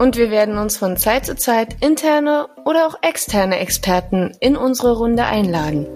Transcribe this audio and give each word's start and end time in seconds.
Und 0.00 0.16
wir 0.16 0.30
werden 0.30 0.56
uns 0.56 0.78
von 0.78 0.96
Zeit 0.96 1.26
zu 1.26 1.36
Zeit 1.36 1.76
interne 1.82 2.48
oder 2.64 2.86
auch 2.86 2.94
externe 3.02 3.58
Experten 3.58 4.32
in 4.40 4.56
unsere 4.56 4.96
Runde 4.96 5.26
einladen. 5.26 5.86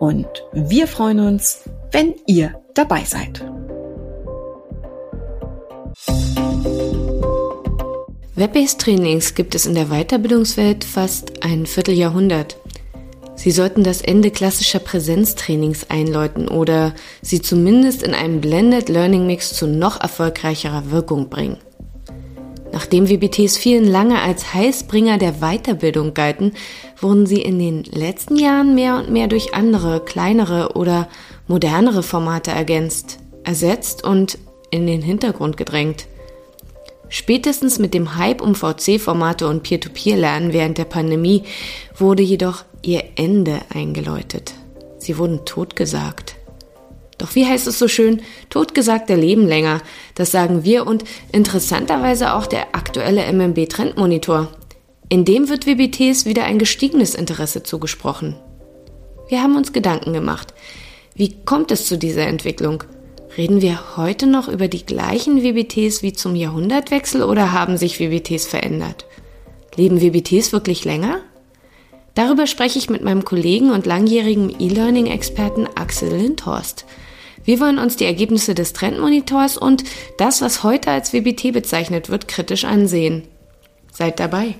Und 0.00 0.26
wir 0.52 0.88
freuen 0.88 1.20
uns, 1.20 1.60
wenn 1.92 2.16
ihr 2.26 2.60
dabei 2.74 3.04
seid. 3.04 3.44
Web-based 8.34 8.80
Trainings 8.80 9.36
gibt 9.36 9.54
es 9.54 9.66
in 9.66 9.76
der 9.76 9.86
Weiterbildungswelt 9.86 10.82
fast 10.82 11.44
ein 11.44 11.66
Vierteljahrhundert. 11.66 12.56
Sie 13.36 13.52
sollten 13.52 13.84
das 13.84 14.02
Ende 14.02 14.32
klassischer 14.32 14.80
Präsenztrainings 14.80 15.90
einläuten 15.90 16.48
oder 16.48 16.92
sie 17.22 17.40
zumindest 17.40 18.02
in 18.02 18.14
einem 18.14 18.40
Blended 18.40 18.88
Learning 18.88 19.28
Mix 19.28 19.54
zu 19.54 19.68
noch 19.68 20.00
erfolgreicherer 20.00 20.90
Wirkung 20.90 21.28
bringen. 21.28 21.58
Nachdem 22.72 23.08
WBTs 23.08 23.56
vielen 23.56 23.86
lange 23.86 24.20
als 24.20 24.54
Heißbringer 24.54 25.18
der 25.18 25.40
Weiterbildung 25.40 26.14
galten, 26.14 26.52
wurden 27.00 27.26
sie 27.26 27.42
in 27.42 27.58
den 27.58 27.84
letzten 27.84 28.36
Jahren 28.36 28.74
mehr 28.74 28.96
und 28.96 29.10
mehr 29.10 29.26
durch 29.26 29.54
andere, 29.54 30.00
kleinere 30.00 30.72
oder 30.74 31.08
modernere 31.46 32.02
Formate 32.02 32.50
ergänzt, 32.50 33.18
ersetzt 33.44 34.04
und 34.04 34.38
in 34.70 34.86
den 34.86 35.02
Hintergrund 35.02 35.56
gedrängt. 35.56 36.06
Spätestens 37.08 37.78
mit 37.78 37.94
dem 37.94 38.16
Hype 38.16 38.42
um 38.42 38.54
VC-Formate 38.54 39.48
und 39.48 39.62
Peer-to-Peer-Lernen 39.62 40.52
während 40.52 40.76
der 40.76 40.84
Pandemie 40.84 41.44
wurde 41.96 42.22
jedoch 42.22 42.64
ihr 42.82 43.04
Ende 43.16 43.60
eingeläutet. 43.72 44.52
Sie 44.98 45.16
wurden 45.16 45.44
totgesagt. 45.46 46.37
Doch 47.18 47.34
wie 47.34 47.44
heißt 47.44 47.66
es 47.66 47.78
so 47.78 47.88
schön, 47.88 48.22
totgesagte 48.48 49.16
leben 49.16 49.46
länger. 49.46 49.82
Das 50.14 50.30
sagen 50.30 50.64
wir 50.64 50.86
und 50.86 51.04
interessanterweise 51.32 52.34
auch 52.34 52.46
der 52.46 52.74
aktuelle 52.74 53.30
MMB 53.32 53.68
Trendmonitor. 53.68 54.48
In 55.08 55.24
dem 55.24 55.48
wird 55.48 55.66
WBTs 55.66 56.26
wieder 56.26 56.44
ein 56.44 56.58
gestiegenes 56.58 57.14
Interesse 57.14 57.62
zugesprochen. 57.64 58.36
Wir 59.28 59.42
haben 59.42 59.56
uns 59.56 59.72
Gedanken 59.72 60.12
gemacht. 60.12 60.54
Wie 61.14 61.34
kommt 61.44 61.70
es 61.72 61.86
zu 61.86 61.98
dieser 61.98 62.26
Entwicklung? 62.26 62.84
Reden 63.36 63.60
wir 63.60 63.96
heute 63.96 64.26
noch 64.26 64.48
über 64.48 64.68
die 64.68 64.86
gleichen 64.86 65.42
WBTs 65.42 66.02
wie 66.02 66.12
zum 66.12 66.34
Jahrhundertwechsel 66.34 67.22
oder 67.22 67.52
haben 67.52 67.76
sich 67.76 68.00
WBTs 68.00 68.46
verändert? 68.46 69.06
Leben 69.76 70.00
WBTs 70.00 70.52
wirklich 70.52 70.84
länger? 70.84 71.20
Darüber 72.14 72.46
spreche 72.46 72.78
ich 72.78 72.90
mit 72.90 73.04
meinem 73.04 73.24
Kollegen 73.24 73.70
und 73.70 73.86
langjährigen 73.86 74.54
E-Learning-Experten 74.58 75.68
Axel 75.76 76.10
Lindhorst. 76.10 76.84
Wir 77.48 77.60
wollen 77.60 77.78
uns 77.78 77.96
die 77.96 78.04
Ergebnisse 78.04 78.54
des 78.54 78.74
Trendmonitors 78.74 79.56
und 79.56 79.82
das, 80.18 80.42
was 80.42 80.64
heute 80.64 80.90
als 80.90 81.14
WBT 81.14 81.54
bezeichnet 81.54 82.10
wird, 82.10 82.28
kritisch 82.28 82.66
ansehen. 82.66 83.22
Seid 83.90 84.20
dabei. 84.20 84.56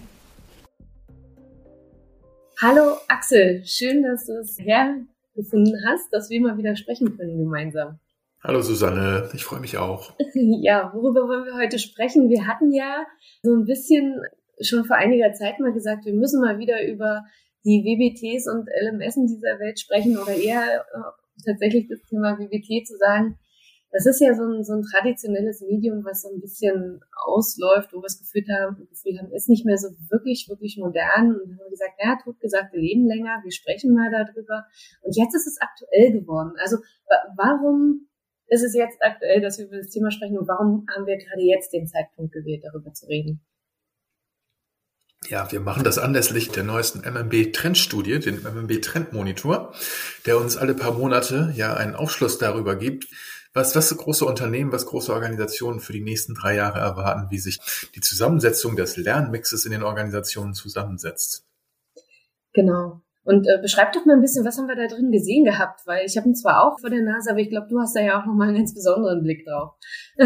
Hallo 2.63 2.97
Axel, 3.07 3.63
schön, 3.67 4.05
dass 4.05 4.25
du 4.25 4.39
es 4.41 4.59
hergefunden 4.59 5.75
hast, 5.87 6.11
dass 6.15 6.31
wir 6.31 6.41
mal 6.41 6.57
wieder 6.57 6.77
sprechen 6.77 7.15
können 7.15 7.37
gemeinsam. 7.37 7.99
Hallo 8.43 8.63
Susanne, 8.63 9.29
ich 9.35 9.45
freue 9.45 9.61
mich 9.61 9.77
auch. 9.77 10.15
ja, 10.33 10.91
worüber 10.95 11.29
wollen 11.29 11.45
wir 11.45 11.57
heute 11.57 11.79
sprechen? 11.79 12.31
Wir 12.31 12.47
hatten 12.47 12.73
ja 12.73 13.05
so 13.43 13.55
ein 13.55 13.67
bisschen 13.67 14.19
schon 14.63 14.87
vor 14.87 14.97
einiger 14.97 15.35
Zeit 15.35 15.61
mal 15.61 15.75
gesagt, 15.75 16.07
wir 16.07 16.15
müssen 16.15 16.41
mal 16.41 16.59
wieder 16.59 16.83
über 16.87 17.27
die 17.67 17.85
WBTs 17.85 18.49
und 18.49 18.67
LMS 18.67 19.19
in 19.19 19.27
dieser 19.27 19.59
Welt 19.59 19.79
sprechen 19.79 20.17
oder 20.17 20.33
eher 20.33 20.87
äh, 20.95 21.28
tatsächlich 21.45 21.89
das 21.89 22.03
Thema 22.09 22.39
WBT 22.39 22.87
zu 22.87 22.97
sagen, 22.97 23.39
das 23.91 24.05
ist 24.05 24.21
ja 24.21 24.35
so 24.35 24.45
ein, 24.45 24.65
so 24.65 24.75
ein 24.75 24.83
traditionelles 24.83 25.63
Medium, 25.63 26.05
was 26.05 26.23
so 26.23 26.29
ein 26.29 26.41
bisschen 26.41 27.01
ausläuft, 27.25 27.93
wo 27.93 27.99
wir 27.99 28.03
das 28.03 28.21
Gefühl 28.21 28.45
haben, 28.53 28.87
Gefühl 28.91 29.19
haben, 29.19 29.33
ist 29.33 29.49
nicht 29.49 29.65
mehr 29.65 29.79
so 29.79 29.89
wirklich, 30.11 30.47
wirklich 30.49 30.77
modern. 30.77 31.33
Und 31.33 31.49
dann 31.49 31.57
haben 31.57 31.65
wir 31.65 31.71
gesagt, 31.71 31.97
ja, 31.99 32.19
totgesagte 32.23 32.77
leben 32.77 33.07
länger, 33.07 33.41
wir 33.43 33.53
sprechen 33.53 33.95
mal 33.95 34.11
darüber. 34.11 34.67
Und 35.03 35.17
jetzt 35.17 35.35
ist 35.35 35.47
es 35.47 35.57
aktuell 35.61 36.13
geworden. 36.21 36.53
Also 36.59 36.77
warum 37.37 38.09
ist 38.49 38.65
es 38.65 38.75
jetzt 38.75 38.99
aktuell, 39.01 39.41
dass 39.41 39.59
wir 39.59 39.67
über 39.67 39.79
das 39.79 39.91
Thema 39.91 40.11
sprechen 40.11 40.39
und 40.39 40.49
warum 40.49 40.87
haben 40.95 41.07
wir 41.07 41.17
gerade 41.17 41.43
jetzt 41.43 41.73
den 41.73 41.87
Zeitpunkt 41.87 42.33
gewählt, 42.33 42.65
darüber 42.65 42.93
zu 42.93 43.07
reden? 43.07 43.41
Ja, 45.29 45.53
wir 45.53 45.61
machen 45.61 45.85
das 45.85 45.99
anlässlich 45.99 46.49
der 46.49 46.65
neuesten 46.65 47.01
MMB-Trendstudie, 47.01 48.19
den 48.19 48.43
MMB-Trendmonitor, 48.43 49.75
der 50.25 50.39
uns 50.39 50.57
alle 50.57 50.75
paar 50.75 50.93
Monate 50.93 51.53
ja 51.55 51.75
einen 51.75 51.95
Aufschluss 51.95 52.39
darüber 52.39 52.77
gibt, 52.77 53.09
was, 53.53 53.77
was 53.77 53.95
große 53.95 54.25
Unternehmen, 54.25 54.73
was 54.73 54.87
große 54.87 55.13
Organisationen 55.13 55.81
für 55.81 55.93
die 55.93 56.01
nächsten 56.01 56.35
drei 56.35 56.55
Jahre 56.55 56.79
erwarten, 56.79 57.27
wie 57.31 57.39
sich 57.39 57.59
die 57.95 58.01
Zusammensetzung 58.01 58.75
des 58.75 58.97
Lernmixes 58.97 59.67
in 59.67 59.73
den 59.73 59.83
Organisationen 59.83 60.55
zusammensetzt. 60.55 61.45
Genau. 62.55 63.03
Und 63.23 63.47
äh, 63.47 63.59
beschreib 63.61 63.93
doch 63.93 64.07
mal 64.07 64.15
ein 64.15 64.23
bisschen, 64.23 64.47
was 64.47 64.57
haben 64.57 64.69
wir 64.69 64.77
da 64.77 64.87
drin 64.87 65.13
gesehen 65.13 65.45
gehabt? 65.45 65.83
Weil 65.85 66.07
ich 66.07 66.17
habe 66.17 66.27
ihn 66.27 66.35
zwar 66.35 66.65
auch 66.65 66.81
vor 66.81 66.89
der 66.89 67.03
Nase, 67.03 67.31
aber 67.31 67.41
ich 67.41 67.51
glaube, 67.51 67.67
du 67.69 67.79
hast 67.79 67.95
da 67.95 68.01
ja 68.01 68.19
auch 68.19 68.25
nochmal 68.25 68.49
einen 68.49 68.57
ganz 68.57 68.73
besonderen 68.73 69.23
Blick 69.23 69.45
drauf. 69.45 69.75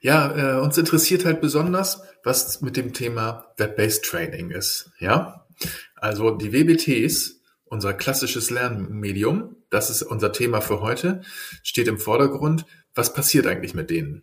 Ja, 0.00 0.58
äh, 0.58 0.60
uns 0.60 0.78
interessiert 0.78 1.24
halt 1.24 1.40
besonders, 1.40 2.02
was 2.22 2.60
mit 2.60 2.76
dem 2.76 2.92
Thema 2.92 3.46
Web-Based 3.56 4.04
Training 4.04 4.50
ist. 4.50 4.90
Ja, 4.98 5.46
also 5.94 6.30
die 6.30 6.52
WBTs, 6.52 7.40
unser 7.64 7.94
klassisches 7.94 8.50
Lernmedium, 8.50 9.56
das 9.70 9.90
ist 9.90 10.02
unser 10.02 10.32
Thema 10.32 10.60
für 10.60 10.80
heute, 10.80 11.22
steht 11.62 11.88
im 11.88 11.98
Vordergrund. 11.98 12.66
Was 12.94 13.12
passiert 13.12 13.46
eigentlich 13.46 13.74
mit 13.74 13.90
denen? 13.90 14.22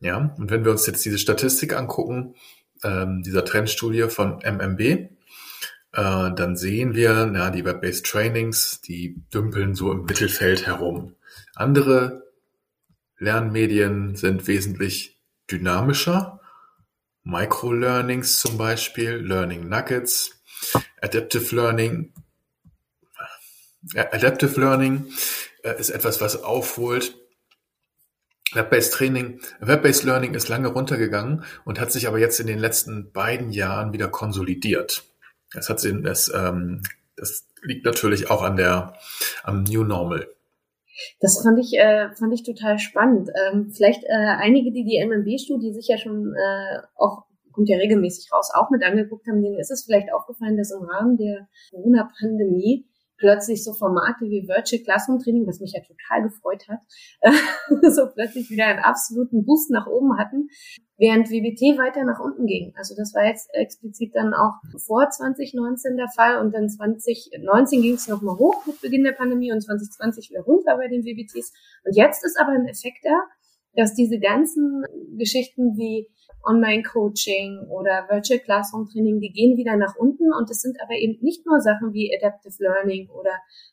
Ja, 0.00 0.34
und 0.38 0.50
wenn 0.50 0.64
wir 0.64 0.72
uns 0.72 0.86
jetzt 0.86 1.04
diese 1.04 1.18
Statistik 1.18 1.76
angucken, 1.76 2.34
ähm, 2.82 3.22
dieser 3.22 3.44
Trendstudie 3.44 4.08
von 4.08 4.40
MMB, 4.42 4.80
äh, 4.80 5.08
dann 5.92 6.56
sehen 6.56 6.94
wir, 6.94 7.26
na, 7.26 7.50
die 7.50 7.64
Web-Based 7.64 8.06
Trainings, 8.06 8.80
die 8.80 9.22
dümpeln 9.34 9.74
so 9.74 9.92
im 9.92 10.04
Mittelfeld 10.04 10.66
herum. 10.66 11.16
Andere 11.54 12.29
Lernmedien 13.20 14.16
sind 14.16 14.48
wesentlich 14.48 15.20
dynamischer. 15.50 16.40
Microlearnings 17.22 18.40
zum 18.40 18.56
Beispiel, 18.56 19.10
Learning 19.10 19.68
Nuggets, 19.68 20.42
Adaptive 21.00 21.54
Learning. 21.54 22.12
Äh, 23.94 24.06
Adaptive 24.10 24.58
Learning 24.58 25.12
äh, 25.62 25.78
ist 25.78 25.90
etwas, 25.90 26.20
was 26.20 26.42
aufholt. 26.42 27.14
Web-based 28.52 28.94
Training, 28.94 29.40
Web-based 29.60 30.02
Learning 30.04 30.34
ist 30.34 30.48
lange 30.48 30.68
runtergegangen 30.68 31.44
und 31.64 31.78
hat 31.78 31.92
sich 31.92 32.08
aber 32.08 32.18
jetzt 32.18 32.40
in 32.40 32.48
den 32.48 32.58
letzten 32.58 33.12
beiden 33.12 33.52
Jahren 33.52 33.92
wieder 33.92 34.08
konsolidiert. 34.08 35.04
Das 35.52 35.68
hat 35.68 35.84
das, 35.84 36.32
ähm, 36.34 36.82
das 37.16 37.46
liegt 37.62 37.84
natürlich 37.84 38.30
auch 38.30 38.42
an 38.42 38.56
der 38.56 38.94
am 39.44 39.62
New 39.62 39.84
Normal. 39.84 40.28
Das 41.20 41.42
fand 41.42 41.58
ich, 41.58 41.78
äh, 41.78 42.10
fand 42.14 42.32
ich 42.34 42.42
total 42.42 42.78
spannend. 42.78 43.30
Ähm, 43.46 43.70
vielleicht 43.70 44.04
äh, 44.04 44.36
einige, 44.38 44.72
die 44.72 44.84
die 44.84 45.04
MMB-Studie 45.04 45.72
sich 45.72 45.88
ja 45.88 45.98
schon 45.98 46.34
äh, 46.34 46.80
auch 46.96 47.24
kommt 47.52 47.68
ja 47.68 47.78
regelmäßig 47.78 48.32
raus, 48.32 48.50
auch 48.54 48.70
mit 48.70 48.84
angeguckt 48.84 49.26
haben, 49.26 49.42
denen 49.42 49.58
ist 49.58 49.70
es 49.70 49.84
vielleicht 49.84 50.12
aufgefallen, 50.12 50.56
dass 50.56 50.70
im 50.70 50.82
Rahmen 50.82 51.16
der 51.16 51.48
Corona-Pandemie 51.70 52.86
plötzlich 53.20 53.62
so 53.62 53.72
Formate 53.74 54.24
wie 54.24 54.48
Virtual 54.48 54.82
Classroom 54.82 55.20
Training, 55.20 55.46
was 55.46 55.60
mich 55.60 55.72
ja 55.72 55.80
total 55.80 56.28
gefreut 56.28 56.66
hat, 56.68 56.80
so 57.92 58.06
plötzlich 58.12 58.50
wieder 58.50 58.66
einen 58.66 58.80
absoluten 58.80 59.44
Boost 59.44 59.70
nach 59.70 59.86
oben 59.86 60.18
hatten, 60.18 60.48
während 60.96 61.30
WBT 61.30 61.78
weiter 61.78 62.04
nach 62.04 62.18
unten 62.18 62.46
ging. 62.46 62.72
Also 62.76 62.96
das 62.96 63.14
war 63.14 63.24
jetzt 63.24 63.48
explizit 63.52 64.14
dann 64.14 64.34
auch 64.34 64.54
vor 64.84 65.08
2019 65.08 65.96
der 65.96 66.08
Fall 66.08 66.40
und 66.40 66.52
dann 66.52 66.68
2019 66.68 67.82
ging 67.82 67.94
es 67.94 68.08
nochmal 68.08 68.36
hoch 68.36 68.66
mit 68.66 68.80
Beginn 68.80 69.04
der 69.04 69.12
Pandemie 69.12 69.52
und 69.52 69.60
2020 69.60 70.30
wieder 70.30 70.42
runter 70.42 70.76
bei 70.76 70.88
den 70.88 71.04
WBTs. 71.04 71.52
Und 71.84 71.94
jetzt 71.94 72.24
ist 72.24 72.40
aber 72.40 72.52
ein 72.52 72.66
Effekt 72.66 73.04
da, 73.04 73.16
dass 73.80 73.94
diese 73.94 74.18
ganzen 74.18 74.84
Geschichten 75.16 75.76
wie 75.76 76.06
Online-Coaching 76.44 77.66
oder 77.68 78.06
Virtual 78.10 78.38
Classroom 78.38 78.86
Training, 78.86 79.20
die 79.20 79.32
gehen 79.32 79.56
wieder 79.56 79.76
nach 79.76 79.96
unten 79.96 80.32
und 80.38 80.50
es 80.50 80.60
sind 80.60 80.76
aber 80.82 80.94
eben 80.94 81.18
nicht 81.22 81.46
nur 81.46 81.60
Sachen 81.60 81.92
wie 81.94 82.14
Adaptive 82.14 82.62
Learning 82.62 83.08
oder 83.08 83.32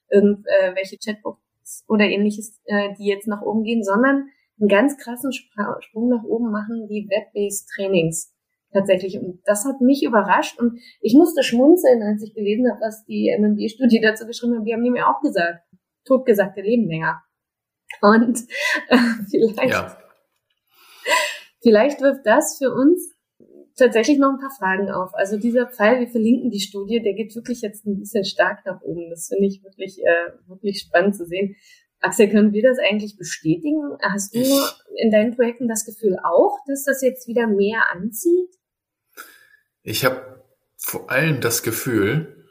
irgendwelche 0.10 0.98
Chatbooks 0.98 1.84
oder 1.90 2.06
ähnliches, 2.06 2.62
äh, 2.66 2.94
die 2.98 3.06
jetzt 3.06 3.28
nach 3.28 3.42
oben 3.42 3.64
gehen, 3.64 3.84
sondern 3.84 4.30
einen 4.60 4.70
ganz 4.70 4.98
krassen 4.98 5.32
Sprung 5.34 6.10
nach 6.10 6.24
oben 6.24 6.52
machen 6.52 6.88
die 6.88 7.08
Web-based 7.10 7.70
Trainings. 7.76 8.34
tatsächlich. 8.74 9.20
Und 9.20 9.42
das 9.46 9.66
hat 9.66 9.82
mich 9.82 10.04
überrascht 10.04 10.60
und 10.60 10.80
ich 11.02 11.16
musste 11.16 11.44
schmunzeln, 11.44 12.02
als 12.02 12.24
ich 12.24 12.34
gelesen 12.34 12.70
habe, 12.70 12.82
was 12.82 13.06
die 13.06 13.34
MMB-Studie 13.38 14.02
dazu 14.02 14.26
geschrieben 14.26 14.58
hat. 14.58 14.66
Die 14.66 14.74
haben 14.74 14.82
mir 14.82 15.08
auch 15.08 15.22
gesagt, 15.22 15.64
totgesagte 16.06 16.62
leben 16.62 16.88
länger. 16.88 17.22
Und 18.02 18.40
äh, 18.90 18.98
vielleicht, 19.30 19.74
ja. 19.74 19.98
vielleicht 21.62 22.02
wirft 22.02 22.26
das 22.26 22.58
für 22.58 22.74
uns 22.74 23.16
tatsächlich 23.78 24.18
noch 24.18 24.32
ein 24.32 24.40
paar 24.40 24.56
Fragen 24.58 24.90
auf. 24.90 25.14
Also 25.14 25.38
dieser 25.38 25.68
Pfeil, 25.68 26.00
wir 26.00 26.08
verlinken 26.08 26.50
die 26.50 26.60
Studie, 26.60 27.02
der 27.02 27.14
geht 27.14 27.36
wirklich 27.36 27.62
jetzt 27.62 27.86
ein 27.86 28.00
bisschen 28.00 28.26
stark 28.26 28.66
nach 28.66 28.82
oben. 28.82 29.10
Das 29.10 29.28
finde 29.28 29.48
ich 29.48 29.64
wirklich, 29.64 30.00
äh, 30.04 30.32
wirklich 30.48 30.82
spannend 30.82 31.16
zu 31.16 31.26
sehen. 31.26 31.56
Axel, 32.00 32.30
können 32.30 32.54
wir 32.54 32.62
das 32.62 32.78
eigentlich 32.80 33.18
bestätigen? 33.18 33.98
Hast 34.02 34.36
du 34.36 34.40
in 34.96 35.12
deinen 35.12 35.36
Projekten 35.36 35.68
das 35.68 35.86
Gefühl 35.86 36.18
auch, 36.24 36.58
dass 36.68 36.84
das 36.84 37.02
jetzt 37.02 37.28
wieder 37.28 37.48
mehr 37.48 37.82
anzieht? 37.92 38.50
Ich 39.82 40.06
habe 40.06 40.44
vor 40.76 41.10
allem 41.10 41.42
das 41.42 41.64
Gefühl, 41.64 42.46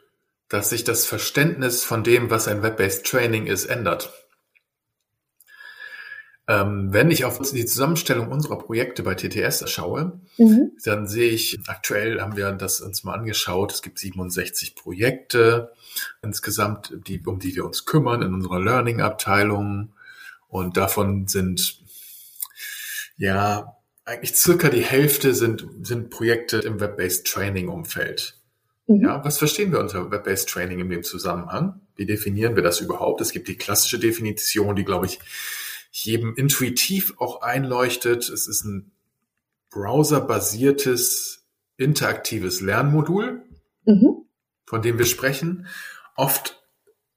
dass 0.49 0.69
sich 0.69 0.83
das 0.83 1.05
Verständnis 1.05 1.83
von 1.83 2.03
dem, 2.03 2.29
was 2.29 2.47
ein 2.47 2.61
Web-based 2.61 3.05
Training 3.05 3.47
ist, 3.47 3.65
ändert. 3.65 4.26
Ähm, 6.49 6.93
wenn 6.93 7.11
ich 7.11 7.25
auf 7.25 7.39
die 7.39 7.65
Zusammenstellung 7.65 8.29
unserer 8.29 8.57
Projekte 8.57 9.03
bei 9.03 9.15
TTS 9.15 9.69
schaue, 9.69 10.21
mhm. 10.37 10.71
dann 10.83 11.05
sehe 11.05 11.29
ich, 11.31 11.59
aktuell 11.67 12.21
haben 12.21 12.37
wir 12.37 12.49
das 12.53 12.79
uns 12.79 13.03
mal 13.03 13.15
angeschaut, 13.15 13.73
es 13.73 13.81
gibt 13.81 13.99
67 13.99 14.75
Projekte 14.75 15.73
insgesamt, 16.21 16.93
die, 17.05 17.21
um 17.25 17.39
die 17.39 17.53
wir 17.55 17.65
uns 17.65 17.85
kümmern 17.85 18.21
in 18.21 18.33
unserer 18.33 18.61
Learning-Abteilung. 18.61 19.93
Und 20.47 20.77
davon 20.77 21.27
sind, 21.27 21.81
ja, 23.17 23.75
eigentlich 24.05 24.35
circa 24.35 24.69
die 24.69 24.85
Hälfte 24.85 25.35
sind, 25.35 25.67
sind 25.83 26.09
Projekte 26.09 26.59
im 26.59 26.79
Web-Based 26.79 27.27
Training-Umfeld. 27.27 28.37
Mhm. 28.87 29.01
Ja, 29.01 29.25
was 29.25 29.37
verstehen 29.37 29.73
wir 29.73 29.81
unter 29.81 30.09
Web-Based 30.11 30.47
Training 30.47 30.79
in 30.79 30.89
dem 30.89 31.03
Zusammenhang? 31.03 31.81
Wie 31.97 32.05
definieren 32.05 32.55
wir 32.55 32.63
das 32.63 32.79
überhaupt? 32.79 33.19
Es 33.19 33.31
gibt 33.31 33.49
die 33.49 33.57
klassische 33.57 33.99
Definition, 33.99 34.77
die, 34.77 34.85
glaube 34.85 35.07
ich, 35.07 35.19
jedem 36.05 36.35
intuitiv 36.35 37.13
auch 37.17 37.41
einleuchtet. 37.41 38.29
Es 38.29 38.47
ist 38.47 38.63
ein 38.63 38.91
browserbasiertes 39.69 41.45
interaktives 41.77 42.61
Lernmodul, 42.61 43.43
mhm. 43.85 44.25
von 44.65 44.81
dem 44.81 44.97
wir 44.97 45.05
sprechen, 45.05 45.67
oft 46.15 46.63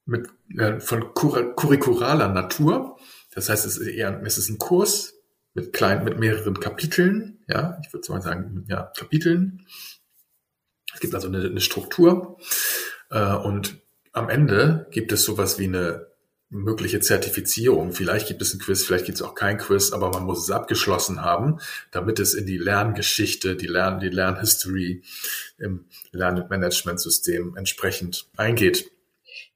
mit, 0.05 0.29
äh, 0.57 0.81
von 0.81 1.15
kur 1.15 1.55
curricularer 1.55 2.29
Natur. 2.29 2.99
Das 3.33 3.49
heißt, 3.49 3.67
es 3.67 3.77
ist 3.79 3.87
eher, 3.87 4.21
es 4.25 4.39
ist 4.39 4.49
ein 4.49 4.59
Kurs 4.59 5.15
mit 5.55 5.73
kleinen, 5.73 6.05
mit 6.05 6.19
mehreren 6.19 6.59
Kapiteln, 6.59 7.45
ja, 7.49 7.79
ich 7.85 7.93
würde 7.93 8.11
mal 8.13 8.23
sagen, 8.23 8.65
ja, 8.69 8.93
Kapiteln. 8.97 9.67
Es 10.93 11.01
gibt 11.01 11.15
also 11.15 11.29
eine, 11.29 11.45
eine 11.45 11.61
Struktur 11.61 12.39
äh, 13.11 13.35
und 13.35 13.81
am 14.13 14.29
Ende 14.29 14.89
gibt 14.91 15.13
es 15.13 15.25
sowas 15.25 15.59
wie 15.59 15.65
eine 15.65 16.10
mögliche 16.51 17.01
Zertifizierung. 17.01 17.93
Vielleicht 17.93 18.27
gibt 18.27 18.43
es 18.43 18.53
ein 18.53 18.59
Quiz, 18.59 18.85
vielleicht 18.85 19.07
gibt 19.07 19.17
es 19.17 19.23
auch 19.23 19.35
kein 19.35 19.57
Quiz, 19.57 19.93
aber 19.93 20.11
man 20.11 20.25
muss 20.25 20.43
es 20.43 20.51
abgeschlossen 20.51 21.23
haben, 21.23 21.61
damit 21.93 22.19
es 22.19 22.35
in 22.35 22.45
die 22.45 22.59
Lerngeschichte, 22.59 23.57
die 23.57 23.69
Lern, 23.69 24.01
die 24.01 24.09
Lernhistory 24.09 25.03
im 25.59 25.87
Lernmanagementsystem 26.11 27.57
entsprechend 27.57 28.29
eingeht. 28.37 28.91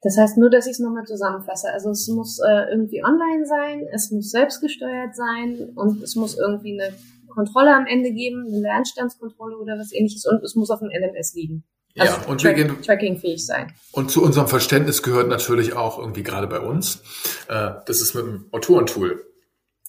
Das 0.01 0.17
heißt 0.17 0.37
nur, 0.37 0.49
dass 0.49 0.67
ich 0.67 0.73
es 0.73 0.79
nochmal 0.79 1.05
zusammenfasse. 1.05 1.69
Also 1.71 1.89
es 1.89 2.07
muss 2.07 2.39
äh, 2.39 2.69
irgendwie 2.71 3.03
online 3.03 3.45
sein, 3.45 3.85
es 3.91 4.11
muss 4.11 4.31
selbstgesteuert 4.31 5.15
sein 5.15 5.71
und 5.75 6.01
es 6.01 6.15
muss 6.15 6.37
irgendwie 6.37 6.79
eine 6.79 6.95
Kontrolle 7.27 7.75
am 7.75 7.85
Ende 7.85 8.11
geben, 8.13 8.45
eine 8.47 8.61
Lernstandskontrolle 8.61 9.57
oder 9.57 9.77
was 9.77 9.91
ähnliches 9.91 10.25
und 10.25 10.41
es 10.43 10.55
muss 10.55 10.69
auf 10.69 10.79
dem 10.79 10.89
LMS 10.89 11.33
liegen. 11.33 11.65
Also 11.97 12.13
ja, 12.13 12.27
und 12.27 12.41
track, 12.41 12.57
wir 12.57 12.65
gehen 12.65 12.81
trackingfähig 12.81 13.45
sein. 13.45 13.73
Und 13.91 14.11
zu 14.11 14.21
unserem 14.21 14.47
Verständnis 14.47 15.01
gehört 15.01 15.29
natürlich 15.29 15.73
auch 15.73 15.97
irgendwie 15.97 16.23
gerade 16.23 16.47
bei 16.47 16.59
uns, 16.59 17.01
äh, 17.47 17.71
dass 17.85 18.01
es 18.01 18.13
mit 18.13 18.25
einem 18.25 18.49
Autorentool 18.51 19.25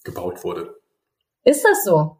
gebaut 0.05 0.43
wurde. 0.43 0.75
Ist 1.43 1.63
das 1.63 1.83
so? 1.83 2.17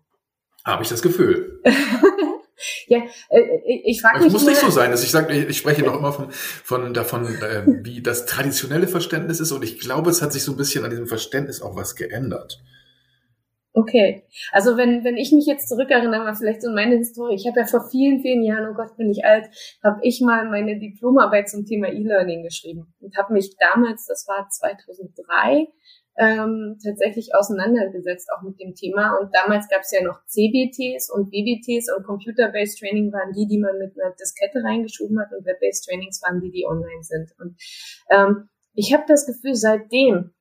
Habe 0.66 0.84
ich 0.84 0.90
das 0.90 1.02
Gefühl. 1.02 1.62
ja, 2.88 3.00
äh, 3.30 3.42
ich 3.86 4.02
frage 4.02 4.20
mich. 4.20 4.28
Es 4.28 4.34
muss 4.34 4.46
nicht 4.46 4.60
so 4.60 4.70
sein, 4.70 4.92
dass 4.92 5.04
ich 5.04 5.12
sage, 5.12 5.34
ich 5.34 5.58
spreche 5.58 5.84
noch 5.84 5.98
immer 5.98 6.12
von, 6.12 6.32
von 6.32 6.94
davon, 6.94 7.26
äh, 7.26 7.64
wie 7.66 8.02
das 8.02 8.26
traditionelle 8.26 8.90
Verständnis 8.90 9.40
ist, 9.40 9.54
und 9.54 9.64
ich 9.64 9.80
glaube, 9.80 10.10
es 10.10 10.22
hat 10.22 10.34
sich 10.34 10.44
so 10.44 10.52
ein 10.52 10.58
bisschen 10.58 10.84
an 10.84 10.90
diesem 10.90 11.08
Verständnis 11.08 11.62
auch 11.62 11.78
was 11.78 11.96
geändert. 11.96 12.62
Okay, 13.78 14.24
also 14.52 14.76
wenn, 14.76 15.04
wenn 15.04 15.18
ich 15.18 15.32
mich 15.32 15.46
jetzt 15.46 15.70
zurückerinnere, 15.70 16.24
mal 16.24 16.34
vielleicht 16.34 16.64
so 16.64 16.72
meine 16.72 16.98
Historie, 16.98 17.36
ich 17.36 17.46
habe 17.46 17.60
ja 17.60 17.66
vor 17.68 17.88
vielen, 17.92 18.22
vielen 18.22 18.42
Jahren, 18.42 18.68
oh 18.68 18.74
Gott, 18.74 18.98
bin 18.98 19.12
ich 19.12 19.24
alt, 19.24 19.52
habe 19.84 20.00
ich 20.02 20.20
mal 20.20 20.50
meine 20.50 20.80
Diplomarbeit 20.80 21.48
zum 21.48 21.64
Thema 21.64 21.88
E-Learning 21.90 22.42
geschrieben 22.42 22.92
und 23.00 23.16
habe 23.16 23.34
mich 23.34 23.56
damals, 23.60 24.08
das 24.08 24.26
war 24.28 24.50
2003, 24.50 25.68
ähm, 26.18 26.80
tatsächlich 26.84 27.36
auseinandergesetzt, 27.36 28.32
auch 28.36 28.42
mit 28.42 28.60
dem 28.60 28.74
Thema. 28.74 29.16
Und 29.22 29.30
damals 29.36 29.70
gab 29.70 29.82
es 29.82 29.92
ja 29.92 30.02
noch 30.02 30.26
CBTs 30.26 31.12
und 31.12 31.32
WBTs 31.32 31.94
und 31.96 32.04
Computer-Based 32.04 32.80
Training 32.80 33.14
waren 33.14 33.32
die, 33.34 33.46
die 33.46 33.60
man 33.60 33.78
mit 33.78 33.94
einer 33.94 34.16
Diskette 34.16 34.64
reingeschoben 34.64 35.20
hat 35.20 35.30
und 35.38 35.46
Web-Based 35.46 35.86
Trainings 35.86 36.20
waren 36.24 36.42
die, 36.42 36.50
die 36.50 36.66
online 36.66 37.04
sind. 37.04 37.30
Und 37.38 37.56
ähm, 38.10 38.50
ich 38.74 38.92
habe 38.92 39.04
das 39.08 39.28
Gefühl, 39.28 39.54
seitdem 39.54 40.34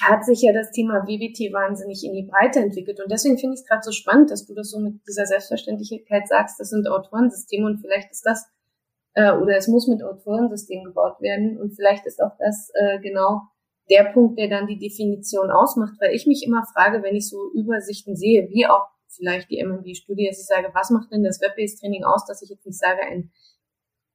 hat 0.00 0.24
sich 0.24 0.42
ja 0.42 0.52
das 0.52 0.70
Thema 0.70 1.06
WBT 1.06 1.52
wahnsinnig 1.52 2.04
in 2.04 2.12
die 2.12 2.22
Breite 2.22 2.60
entwickelt. 2.60 3.00
Und 3.00 3.10
deswegen 3.10 3.38
finde 3.38 3.54
ich 3.54 3.60
es 3.60 3.66
gerade 3.66 3.82
so 3.82 3.92
spannend, 3.92 4.30
dass 4.30 4.46
du 4.46 4.54
das 4.54 4.70
so 4.70 4.78
mit 4.78 5.00
dieser 5.08 5.26
Selbstverständlichkeit 5.26 6.28
sagst, 6.28 6.60
das 6.60 6.70
sind 6.70 6.88
Autorensysteme 6.88 7.66
und 7.66 7.80
vielleicht 7.80 8.10
ist 8.10 8.24
das, 8.24 8.46
äh, 9.14 9.32
oder 9.32 9.56
es 9.56 9.68
muss 9.68 9.88
mit 9.88 10.02
Autorensystemen 10.02 10.84
gebaut 10.84 11.20
werden 11.20 11.58
und 11.58 11.74
vielleicht 11.74 12.06
ist 12.06 12.22
auch 12.22 12.36
das 12.38 12.70
äh, 12.74 12.98
genau 13.00 13.42
der 13.90 14.04
Punkt, 14.12 14.38
der 14.38 14.48
dann 14.48 14.66
die 14.66 14.78
Definition 14.78 15.50
ausmacht, 15.50 15.94
weil 16.00 16.14
ich 16.14 16.26
mich 16.26 16.44
immer 16.44 16.64
frage, 16.74 17.02
wenn 17.02 17.16
ich 17.16 17.28
so 17.28 17.50
Übersichten 17.54 18.16
sehe, 18.16 18.48
wie 18.50 18.66
auch 18.66 18.86
vielleicht 19.08 19.50
die 19.50 19.62
MMB-Studie, 19.64 20.28
dass 20.28 20.40
ich 20.40 20.46
sage, 20.46 20.70
was 20.74 20.90
macht 20.90 21.10
denn 21.10 21.24
das 21.24 21.40
Web-Based 21.40 21.80
Training 21.80 22.04
aus, 22.04 22.26
dass 22.26 22.42
ich 22.42 22.50
jetzt 22.50 22.66
nicht 22.66 22.78
sage, 22.78 23.00
ein, 23.00 23.30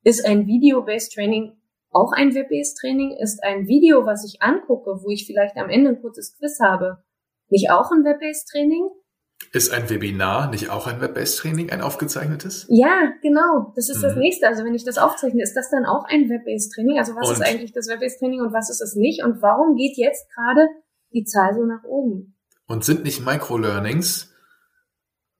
ist 0.03 0.25
ein 0.25 0.45
Video-Based 0.45 1.13
Training 1.13 1.57
auch 1.93 2.11
ein 2.11 2.33
Web-based 2.33 2.77
Training? 2.79 3.15
Ist 3.17 3.43
ein 3.43 3.67
Video, 3.67 4.05
was 4.05 4.25
ich 4.25 4.41
angucke, 4.41 5.01
wo 5.03 5.09
ich 5.09 5.25
vielleicht 5.25 5.57
am 5.57 5.69
Ende 5.69 5.91
ein 5.91 6.01
kurzes 6.01 6.35
Quiz 6.37 6.59
habe, 6.59 7.03
nicht 7.49 7.71
auch 7.71 7.91
ein 7.91 8.03
Web-based 8.03 8.49
Training? 8.49 8.89
Ist 9.51 9.71
ein 9.71 9.89
Webinar 9.89 10.49
nicht 10.49 10.69
auch 10.69 10.87
ein 10.87 11.01
Web-based 11.01 11.39
Training, 11.39 11.69
ein 11.69 11.81
aufgezeichnetes? 11.81 12.65
Ja, 12.69 13.11
genau. 13.21 13.73
Das 13.75 13.89
ist 13.89 13.97
mhm. 13.97 14.03
das 14.03 14.15
nächste. 14.15 14.47
Also 14.47 14.63
wenn 14.63 14.73
ich 14.73 14.83
das 14.83 14.97
aufzeichne, 14.97 15.43
ist 15.43 15.55
das 15.55 15.69
dann 15.69 15.85
auch 15.85 16.05
ein 16.05 16.29
Web-based 16.29 16.73
Training? 16.73 16.97
Also 16.97 17.15
was 17.15 17.29
und? 17.29 17.35
ist 17.35 17.41
eigentlich 17.41 17.73
das 17.73 17.87
Web-based 17.87 18.19
Training 18.19 18.41
und 18.41 18.53
was 18.53 18.69
ist 18.69 18.81
es 18.81 18.95
nicht? 18.95 19.23
Und 19.23 19.41
warum 19.41 19.75
geht 19.75 19.97
jetzt 19.97 20.27
gerade 20.33 20.67
die 21.13 21.25
Zahl 21.25 21.53
so 21.53 21.65
nach 21.65 21.83
oben? 21.83 22.35
Und 22.67 22.83
sind 22.83 23.03
nicht 23.03 23.25
Microlearnings 23.25 24.33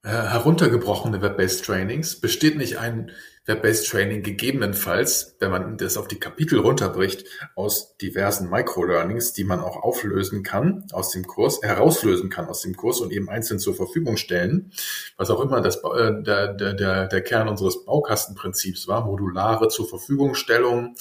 äh, 0.02 0.10
heruntergebrochene 0.10 1.22
Web-based 1.22 1.64
Trainings? 1.64 2.20
Besteht 2.20 2.56
nicht 2.56 2.78
ein 2.78 3.10
Web-based 3.46 3.90
Training 3.90 4.22
gegebenenfalls, 4.22 5.36
wenn 5.38 5.50
man 5.50 5.76
das 5.76 5.98
auf 5.98 6.08
die 6.08 6.18
Kapitel 6.18 6.60
runterbricht, 6.60 7.26
aus 7.54 7.96
diversen 7.98 8.48
Microlearnings, 8.48 9.34
die 9.34 9.44
man 9.44 9.60
auch 9.60 9.82
auflösen 9.82 10.42
kann 10.42 10.86
aus 10.92 11.10
dem 11.10 11.26
Kurs, 11.26 11.60
herauslösen 11.62 12.30
kann 12.30 12.48
aus 12.48 12.62
dem 12.62 12.74
Kurs 12.74 13.00
und 13.00 13.12
eben 13.12 13.28
einzeln 13.28 13.60
zur 13.60 13.74
Verfügung 13.74 14.16
stellen, 14.16 14.72
was 15.18 15.30
auch 15.30 15.40
immer 15.40 15.60
das, 15.60 15.76
äh, 15.76 16.22
der, 16.22 16.54
der, 16.54 17.06
der 17.06 17.20
Kern 17.20 17.48
unseres 17.48 17.84
Baukastenprinzips 17.84 18.88
war, 18.88 19.04
modulare 19.04 19.68
zur 19.68 19.86
Verfügungstellung, 19.86 20.94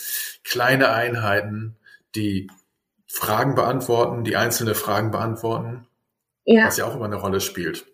kleine 0.44 0.90
Einheiten, 0.90 1.78
die 2.14 2.50
Fragen 3.08 3.56
beantworten, 3.56 4.26
die 4.26 4.36
einzelne 4.36 4.76
Fragen 4.76 5.12
beantworten, 5.12 5.88
ja. 6.44 6.66
was 6.66 6.76
ja 6.76 6.86
auch 6.86 6.96
immer 6.96 7.06
eine 7.06 7.16
Rolle 7.16 7.40
spielt. 7.40 7.86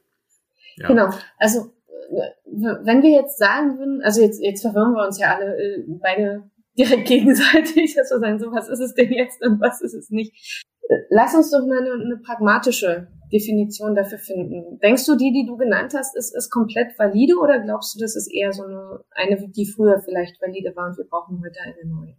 Ja. 0.75 0.87
Genau. 0.87 1.13
Also 1.37 1.73
wenn 2.09 3.03
wir 3.03 3.11
jetzt 3.11 3.37
sagen 3.37 3.77
würden, 3.77 4.01
also 4.03 4.21
jetzt, 4.21 4.41
jetzt 4.41 4.61
verwirren 4.61 4.93
wir 4.93 5.05
uns 5.05 5.19
ja 5.19 5.35
alle 5.35 5.55
äh, 5.57 5.83
beide 5.87 6.49
direkt 6.77 7.07
gegenseitig, 7.07 7.95
dass 7.95 8.09
wir 8.11 8.19
sagen, 8.19 8.39
so 8.39 8.51
was 8.51 8.69
ist 8.69 8.79
es 8.79 8.93
denn 8.93 9.11
jetzt 9.11 9.45
und 9.45 9.59
was 9.59 9.81
ist 9.81 9.93
es 9.93 10.09
nicht. 10.09 10.65
Lass 11.09 11.35
uns 11.35 11.51
doch 11.51 11.65
mal 11.67 11.79
eine, 11.79 11.91
eine 11.91 12.17
pragmatische 12.17 13.07
Definition 13.31 13.95
dafür 13.95 14.17
finden. 14.17 14.79
Denkst 14.79 15.05
du, 15.05 15.15
die, 15.15 15.31
die 15.31 15.45
du 15.45 15.55
genannt 15.55 15.93
hast, 15.95 16.15
ist, 16.15 16.35
ist 16.35 16.49
komplett 16.49 16.97
valide 16.97 17.35
oder 17.37 17.59
glaubst 17.59 17.95
du, 17.95 17.99
das 17.99 18.15
ist 18.15 18.31
eher 18.33 18.53
so 18.53 18.63
eine, 18.63 19.01
eine, 19.11 19.49
die 19.49 19.65
früher 19.65 19.99
vielleicht 19.99 20.41
valide 20.41 20.75
war 20.75 20.87
und 20.87 20.97
wir 20.97 21.05
brauchen 21.05 21.41
heute 21.43 21.59
eine 21.61 21.93
neue? 21.93 22.15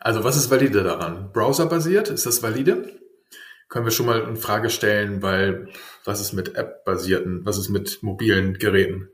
Also 0.00 0.24
was 0.24 0.36
ist 0.36 0.50
valide 0.50 0.82
daran? 0.82 1.30
Browser-basiert? 1.32 2.10
Ist 2.10 2.26
das 2.26 2.42
valide? 2.42 2.86
Können 3.68 3.84
wir 3.84 3.92
schon 3.92 4.06
mal 4.06 4.22
in 4.22 4.36
Frage 4.36 4.70
stellen, 4.70 5.22
weil 5.22 5.68
was 6.04 6.20
ist 6.20 6.32
mit 6.32 6.56
App-basierten, 6.56 7.44
was 7.44 7.58
ist 7.58 7.68
mit 7.68 8.02
mobilen 8.02 8.58
Geräten? 8.58 9.08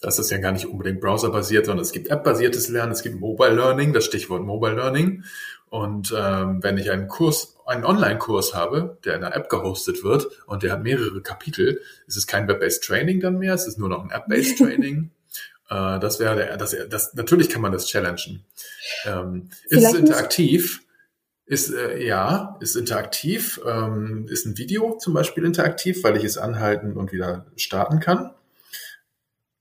Das 0.00 0.18
ist 0.18 0.30
ja 0.30 0.38
gar 0.38 0.52
nicht 0.52 0.66
unbedingt 0.66 1.00
browserbasiert, 1.00 1.66
sondern 1.66 1.82
es 1.82 1.92
gibt 1.92 2.08
App-basiertes 2.08 2.68
Lernen, 2.68 2.92
es 2.92 3.02
gibt 3.02 3.18
Mobile 3.18 3.54
Learning, 3.54 3.92
das 3.92 4.04
Stichwort 4.04 4.42
Mobile 4.42 4.74
Learning. 4.74 5.24
Und 5.70 6.14
ähm, 6.16 6.62
wenn 6.62 6.78
ich 6.78 6.90
einen 6.90 7.08
Kurs, 7.08 7.56
einen 7.66 7.84
Online-Kurs 7.84 8.54
habe, 8.54 8.98
der 9.04 9.16
in 9.16 9.24
einer 9.24 9.34
App 9.34 9.48
gehostet 9.48 10.04
wird 10.04 10.26
und 10.46 10.62
der 10.62 10.72
hat 10.72 10.82
mehrere 10.82 11.22
Kapitel, 11.22 11.80
ist 12.06 12.16
es 12.16 12.26
kein 12.26 12.46
Web-based 12.46 12.84
Training 12.84 13.20
dann 13.20 13.38
mehr, 13.38 13.54
es 13.54 13.66
ist 13.66 13.78
nur 13.78 13.88
noch 13.88 14.04
ein 14.04 14.10
App-based 14.10 14.58
Training. 14.58 15.10
äh, 15.70 15.98
das 15.98 16.20
wäre 16.20 16.36
der, 16.36 16.56
das, 16.58 16.76
das, 16.90 17.14
natürlich 17.14 17.48
kann 17.48 17.62
man 17.62 17.72
das 17.72 17.86
challengen. 17.86 18.44
Ähm, 19.06 19.50
ist 19.68 19.84
es 19.84 19.94
interaktiv? 19.94 20.83
Ist 21.46 21.74
äh, 21.74 22.02
ja, 22.02 22.56
ist 22.60 22.74
interaktiv, 22.74 23.60
ähm, 23.66 24.26
ist 24.30 24.46
ein 24.46 24.56
Video 24.56 24.96
zum 24.96 25.12
Beispiel 25.12 25.44
interaktiv, 25.44 26.02
weil 26.02 26.16
ich 26.16 26.24
es 26.24 26.38
anhalten 26.38 26.96
und 26.96 27.12
wieder 27.12 27.46
starten 27.56 28.00
kann. 28.00 28.30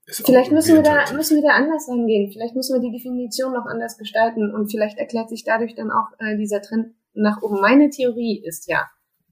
Ist 0.06 0.26
vielleicht 0.26 0.52
müssen 0.52 0.76
wir 0.76 0.84
da 0.84 1.12
müssen 1.14 1.42
wir 1.42 1.50
da 1.50 1.56
anders 1.56 1.90
rangehen. 1.90 2.32
Vielleicht 2.32 2.56
müssen 2.56 2.76
wir 2.76 2.90
die 2.90 2.96
Definition 2.96 3.54
noch 3.54 3.66
anders 3.66 3.98
gestalten 3.98 4.54
und 4.54 4.72
vielleicht 4.72 4.98
erklärt 4.98 5.30
sich 5.30 5.44
dadurch 5.44 5.76
dann 5.76 5.92
auch 5.92 6.08
äh, 6.20 6.38
dieser 6.38 6.62
Trend 6.62 6.94
nach 7.14 7.42
oben. 7.42 7.60
Meine 7.60 7.90
Theorie 7.90 8.42
ist 8.46 8.70
ja, 8.70 8.90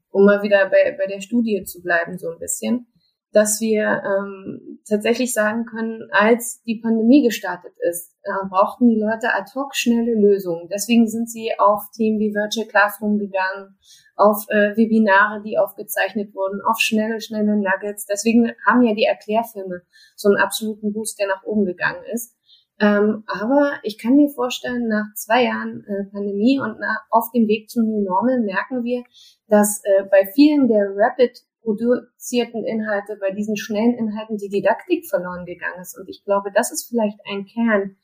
um 0.10 0.26
mal 0.26 0.44
wieder 0.44 0.70
bei, 0.70 0.96
bei 0.98 1.08
der 1.08 1.22
Studie 1.22 1.64
zu 1.64 1.82
bleiben 1.82 2.18
so 2.18 2.30
ein 2.32 2.40
bisschen, 2.40 2.88
dass 3.32 3.62
wir 3.62 4.02
ähm, 4.06 4.71
tatsächlich 4.88 5.34
sagen 5.34 5.66
können, 5.66 6.10
als 6.12 6.62
die 6.64 6.80
Pandemie 6.82 7.24
gestartet 7.24 7.74
ist, 7.90 8.16
äh, 8.24 8.32
brauchten 8.50 8.88
die 8.88 9.00
Leute 9.00 9.34
ad 9.34 9.52
hoc 9.56 9.76
schnelle 9.76 10.14
Lösungen. 10.14 10.68
Deswegen 10.70 11.08
sind 11.08 11.30
sie 11.30 11.52
auf 11.58 11.84
Themen 11.96 12.20
wie 12.20 12.34
Virtual 12.34 12.68
Classroom 12.68 13.18
gegangen, 13.18 13.78
auf 14.16 14.46
äh, 14.50 14.76
Webinare, 14.78 15.42
die 15.44 15.58
aufgezeichnet 15.58 16.34
wurden, 16.36 16.62
auf 16.62 16.80
schnelle, 16.80 17.22
schnelle 17.22 17.58
Nuggets. 17.58 18.06
Deswegen 18.06 18.52
haben 18.68 18.84
ja 18.84 18.94
die 18.94 19.06
Erklärfilme 19.06 19.82
so 20.16 20.30
einen 20.30 20.38
absoluten 20.38 20.94
Boost, 20.94 21.20
der 21.20 21.28
nach 21.28 21.44
oben 21.44 21.66
gegangen 21.66 22.04
ist. 22.12 22.36
Ähm, 22.82 23.24
aber 23.28 23.74
ich 23.84 24.00
kann 24.00 24.16
mir 24.16 24.30
vorstellen, 24.30 24.88
nach 24.88 25.14
zwei 25.16 25.44
Jahren 25.44 25.86
äh, 25.86 26.12
Pandemie 26.12 26.60
und 26.60 26.80
nach, 26.80 27.06
auf 27.12 27.32
dem 27.32 27.48
Weg 27.48 27.70
zum 27.70 27.84
New 27.84 28.02
Normal 28.04 28.40
merken 28.40 28.84
wir, 28.84 29.04
dass 29.48 29.82
äh, 29.84 30.04
bei 30.10 30.26
vielen 30.34 30.68
der 30.68 30.88
Rapid 30.96 31.44
produzierten 31.62 32.66
Inhalte, 32.66 33.18
bei 33.20 33.32
diesen 33.32 33.58
schnellen 33.58 33.98
Inhalten 33.98 34.38
die 34.38 34.50
Didaktik 34.50 35.08
verloren 35.08 35.46
gegangen 35.46 35.82
ist. 35.82 35.98
Und 35.98 36.10
ich 36.10 36.24
glaube, 36.24 36.52
das 36.54 36.72
ist 36.72 36.90
vielleicht 36.90 37.20
ein 37.30 37.46
Kern, 37.46 37.98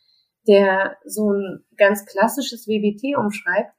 der 0.48 0.98
so 1.06 1.32
ein 1.32 1.66
ganz 1.76 2.06
klassisches 2.06 2.68
WBT 2.68 3.18
umschreibt. 3.18 3.74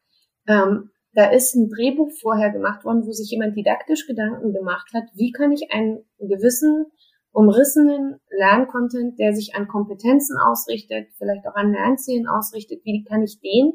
Ähm, 0.46 0.90
da 1.14 1.30
ist 1.30 1.54
ein 1.54 1.68
Drehbuch 1.68 2.10
vorher 2.20 2.50
gemacht 2.50 2.84
worden, 2.84 3.06
wo 3.06 3.12
sich 3.12 3.30
jemand 3.30 3.56
didaktisch 3.56 4.06
Gedanken 4.06 4.52
gemacht 4.52 4.90
hat, 4.94 5.04
wie 5.14 5.32
kann 5.32 5.52
ich 5.52 5.72
einen 5.72 6.04
gewissen 6.18 6.86
umrissenen 7.32 8.20
Lerncontent, 8.30 9.18
der 9.18 9.34
sich 9.34 9.54
an 9.54 9.68
Kompetenzen 9.68 10.36
ausrichtet, 10.38 11.08
vielleicht 11.16 11.46
auch 11.46 11.54
an 11.54 11.72
Lernzielen 11.72 12.26
ausrichtet, 12.26 12.80
wie 12.84 13.04
kann 13.04 13.22
ich 13.22 13.40
den 13.40 13.72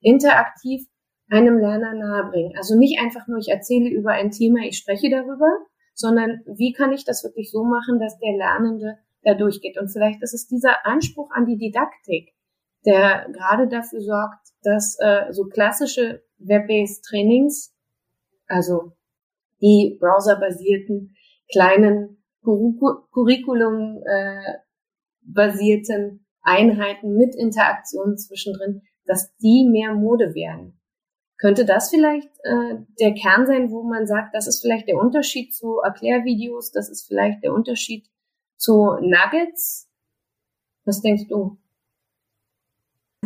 interaktiv 0.00 0.86
einem 1.28 1.58
Lerner 1.58 1.94
nahebringen. 1.94 2.56
Also 2.56 2.76
nicht 2.76 3.00
einfach 3.00 3.26
nur, 3.26 3.38
ich 3.38 3.48
erzähle 3.48 3.90
über 3.90 4.12
ein 4.12 4.30
Thema, 4.30 4.60
ich 4.66 4.78
spreche 4.78 5.10
darüber, 5.10 5.48
sondern 5.94 6.42
wie 6.46 6.72
kann 6.72 6.92
ich 6.92 7.04
das 7.04 7.24
wirklich 7.24 7.50
so 7.50 7.64
machen, 7.64 7.98
dass 7.98 8.18
der 8.18 8.36
Lernende 8.36 8.98
da 9.22 9.34
durchgeht. 9.34 9.78
Und 9.78 9.88
vielleicht 9.88 10.22
ist 10.22 10.34
es 10.34 10.46
dieser 10.46 10.86
Anspruch 10.86 11.30
an 11.32 11.46
die 11.46 11.58
Didaktik, 11.58 12.32
der 12.84 13.26
gerade 13.32 13.68
dafür 13.68 14.00
sorgt, 14.00 14.46
dass 14.62 14.96
äh, 15.00 15.32
so 15.32 15.44
klassische 15.44 16.22
Web-based 16.38 17.04
Trainings, 17.04 17.74
also 18.46 18.92
die 19.60 19.96
browserbasierten 20.00 21.16
kleinen 21.50 22.22
Curriculum 22.42 24.02
äh, 24.06 24.58
Einheiten 26.42 27.16
mit 27.16 27.34
Interaktionen 27.34 28.16
zwischendrin, 28.16 28.82
dass 29.04 29.34
die 29.38 29.68
mehr 29.68 29.94
Mode 29.94 30.34
werden. 30.34 30.75
Könnte 31.38 31.66
das 31.66 31.90
vielleicht 31.90 32.30
äh, 32.44 32.76
der 32.98 33.12
Kern 33.14 33.46
sein, 33.46 33.70
wo 33.70 33.82
man 33.82 34.06
sagt, 34.06 34.34
das 34.34 34.46
ist 34.46 34.62
vielleicht 34.62 34.88
der 34.88 34.96
Unterschied 34.96 35.54
zu 35.54 35.80
Erklärvideos, 35.80 36.72
das 36.72 36.88
ist 36.88 37.06
vielleicht 37.06 37.42
der 37.42 37.52
Unterschied 37.52 38.06
zu 38.56 38.96
Nuggets? 39.00 39.88
Was 40.84 41.02
denkst 41.02 41.28
du? 41.28 41.58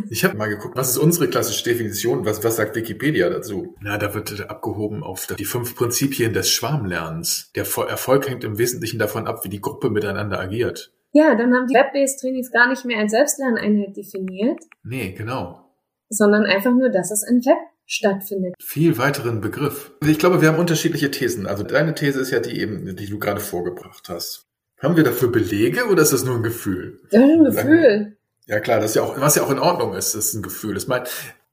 Ich 0.08 0.24
habe 0.24 0.36
mal 0.36 0.48
geguckt, 0.48 0.76
was 0.76 0.90
ist 0.90 0.98
unsere 0.98 1.28
klassische 1.28 1.64
Definition? 1.64 2.24
Was, 2.24 2.42
was 2.42 2.56
sagt 2.56 2.74
Wikipedia 2.74 3.28
dazu? 3.28 3.74
Na, 3.80 3.98
da 3.98 4.14
wird 4.14 4.48
abgehoben 4.48 5.02
auf 5.02 5.26
die 5.26 5.44
fünf 5.44 5.76
Prinzipien 5.76 6.32
des 6.32 6.50
Schwarmlernens. 6.50 7.50
Der 7.54 7.64
Erfolg 7.64 8.28
hängt 8.28 8.44
im 8.44 8.58
Wesentlichen 8.58 8.98
davon 8.98 9.26
ab, 9.26 9.44
wie 9.44 9.48
die 9.48 9.60
Gruppe 9.60 9.90
miteinander 9.90 10.40
agiert. 10.40 10.92
Ja, 11.12 11.34
dann 11.34 11.52
haben 11.54 11.66
die 11.66 11.74
Web-based 11.74 12.20
Trainings 12.20 12.50
gar 12.50 12.68
nicht 12.68 12.84
mehr 12.84 12.98
als 12.98 13.10
Selbstlerneinheit 13.10 13.96
definiert. 13.96 14.60
Nee, 14.84 15.12
genau. 15.12 15.66
Sondern 16.08 16.44
einfach 16.44 16.72
nur, 16.72 16.88
dass 16.88 17.10
es 17.10 17.24
ein 17.24 17.44
Web 17.44 17.58
stattfindet. 17.90 18.54
Viel 18.60 18.98
weiteren 18.98 19.40
Begriff. 19.40 19.92
Ich 20.06 20.18
glaube, 20.18 20.40
wir 20.40 20.48
haben 20.48 20.58
unterschiedliche 20.58 21.10
Thesen. 21.10 21.46
Also 21.46 21.64
deine 21.64 21.94
These 21.94 22.20
ist 22.20 22.30
ja 22.30 22.40
die 22.40 22.60
eben, 22.60 22.96
die 22.96 23.06
du 23.06 23.18
gerade 23.18 23.40
vorgebracht 23.40 24.08
hast. 24.08 24.46
Haben 24.80 24.96
wir 24.96 25.04
dafür 25.04 25.30
Belege 25.30 25.86
oder 25.86 26.02
ist 26.02 26.12
das 26.12 26.24
nur 26.24 26.36
ein 26.36 26.42
Gefühl? 26.42 27.00
Das 27.10 27.20
ist 27.20 27.30
ein 27.30 27.44
Gefühl. 27.44 28.16
Ja 28.46 28.60
klar, 28.60 28.80
das 28.80 28.90
ist 28.90 28.96
ja 28.96 29.02
auch, 29.02 29.20
was 29.20 29.36
ja 29.36 29.42
auch 29.42 29.50
in 29.50 29.58
Ordnung 29.58 29.94
ist, 29.94 30.14
das 30.14 30.26
ist 30.26 30.34
ein 30.34 30.42
Gefühl. 30.42 30.76
Ich 30.76 30.88
meine, 30.88 31.04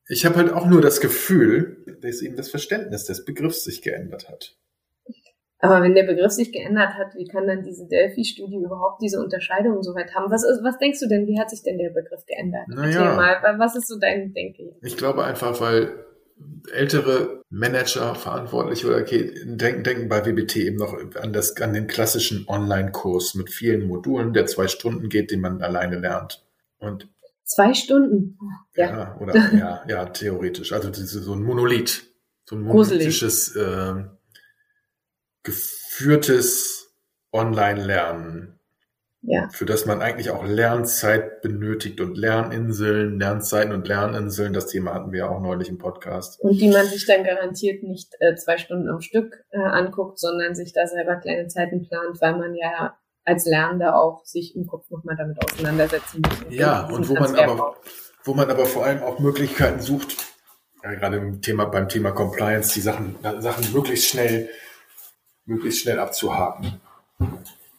ich 0.08 0.25
habe 0.25 0.36
halt 0.36 0.53
auch 0.53 0.65
nur 0.65 0.82
das 0.82 1.01
Gefühl, 1.01 1.84
dass 2.01 2.22
eben 2.22 2.36
das 2.36 2.50
Verständnis 2.50 3.06
des 3.06 3.25
Begriffs 3.25 3.63
sich 3.63 3.82
geändert 3.82 4.29
hat. 4.29 4.56
Aber 5.60 5.82
wenn 5.82 5.96
der 5.96 6.03
Begriff 6.03 6.32
sich 6.32 6.51
geändert 6.51 6.94
hat, 6.94 7.15
wie 7.15 7.25
kann 7.25 7.48
dann 7.48 7.63
diese 7.63 7.88
Delphi-Studie 7.88 8.58
überhaupt 8.58 9.01
diese 9.01 9.20
Unterscheidung 9.20 9.82
so 9.82 9.96
weit 9.96 10.13
haben? 10.13 10.32
Was, 10.32 10.44
was 10.44 10.77
denkst 10.77 11.00
du 11.00 11.08
denn, 11.08 11.25
wie 11.25 11.39
hat 11.39 11.50
sich 11.50 11.63
denn 11.63 11.79
der 11.79 11.89
Begriff 11.89 12.24
geändert? 12.27 12.67
Naja, 12.67 13.15
mal, 13.15 13.56
was 13.58 13.75
ist 13.75 13.88
so 13.88 13.98
dein 14.00 14.34
Denken? 14.34 14.75
Ich 14.84 14.98
glaube 14.98 15.24
einfach, 15.24 15.60
weil 15.60 16.06
ältere 16.72 17.44
Manager, 17.50 18.15
Verantwortliche 18.15 18.88
oder 18.88 18.98
okay, 18.98 19.34
denken, 19.46 19.84
denken 19.84 20.10
bei 20.10 20.25
WBT 20.25 20.58
eben 20.58 20.77
noch 20.77 20.94
an, 21.15 21.34
das, 21.34 21.56
an 21.62 21.74
den 21.74 21.88
klassischen 21.88 22.48
Online-Kurs 22.48 23.36
mit 23.36 23.50
vielen 23.50 23.88
Modulen, 23.88 24.34
der 24.34 24.46
zwei 24.46 24.67
Stunden 24.67 25.10
geht, 25.10 25.32
den 25.32 25.41
man 25.41 25.62
alleine 25.62 25.98
lernt. 25.98 26.44
Und 26.79 27.08
zwei 27.44 27.74
Stunden? 27.74 28.38
Ja, 28.75 28.86
ja 28.86 29.17
oder 29.20 29.36
ja, 29.53 29.84
ja, 29.88 30.06
theoretisch. 30.06 30.74
Also 30.74 30.91
so 30.94 31.34
ein 31.34 31.44
Monolith, 31.44 32.03
so 32.46 32.56
ein 32.56 32.62
monolithisches, 32.62 33.56
äh, 33.56 34.03
geführtes 35.44 36.94
Online-Lernen 37.32 38.57
ja. 39.22 39.50
für 39.52 39.66
das 39.66 39.86
man 39.86 40.02
eigentlich 40.02 40.32
auch 40.32 40.46
Lernzeit 40.46 41.42
benötigt 41.42 42.00
und 42.02 42.18
Lerninseln, 42.18 43.20
Lernzeiten 43.20 43.74
und 43.74 43.88
Lerninseln, 43.88 44.54
das 44.54 44.68
Thema 44.68 44.94
hatten 44.94 45.12
wir 45.12 45.20
ja 45.20 45.30
auch 45.30 45.42
neulich 45.42 45.70
im 45.70 45.78
Podcast. 45.78 46.40
Und 46.42 46.60
die 46.60 46.70
man 46.70 46.86
sich 46.86 47.06
dann 47.06 47.24
garantiert 47.24 47.84
nicht 47.84 48.14
äh, 48.20 48.36
zwei 48.36 48.58
Stunden 48.58 48.90
am 48.90 49.02
Stück 49.02 49.44
äh, 49.52 49.60
anguckt, 49.60 50.20
sondern 50.20 50.56
sich 50.56 50.74
da 50.74 50.88
selber 50.88 51.18
kleine 51.18 51.48
Zeiten 51.48 51.88
plant, 51.88 52.22
weil 52.22 52.38
man 52.38 52.56
ja 52.56 52.98
als 53.26 53.46
Lernender 53.46 54.00
auch 54.00 54.24
sich 54.24 54.56
im 54.56 54.68
Kopf 54.68 54.90
nochmal 54.90 55.18
damit 55.18 55.38
auseinandersetzen 55.44 56.22
muss. 56.22 56.56
Ja, 56.56 56.88
und 56.88 57.10
wo 57.10 57.16
man 57.16 57.36
aber, 57.36 57.76
wo 58.24 58.34
man 58.34 58.50
aber 58.50 58.66
vor 58.66 58.86
allem 58.86 59.04
auch 59.04 59.20
Möglichkeiten 59.20 59.82
sucht, 59.82 60.16
ja, 60.84 60.94
gerade 60.94 61.18
im 61.18 61.42
Thema, 61.42 61.66
beim 61.66 61.90
Thema 61.90 62.12
Compliance, 62.12 62.74
die 62.74 62.82
Sachen, 62.82 63.16
Sachen 63.40 63.74
möglichst 63.74 64.08
schnell, 64.08 64.50
möglichst 65.46 65.82
schnell 65.82 66.00
abzuhaken 66.00 66.80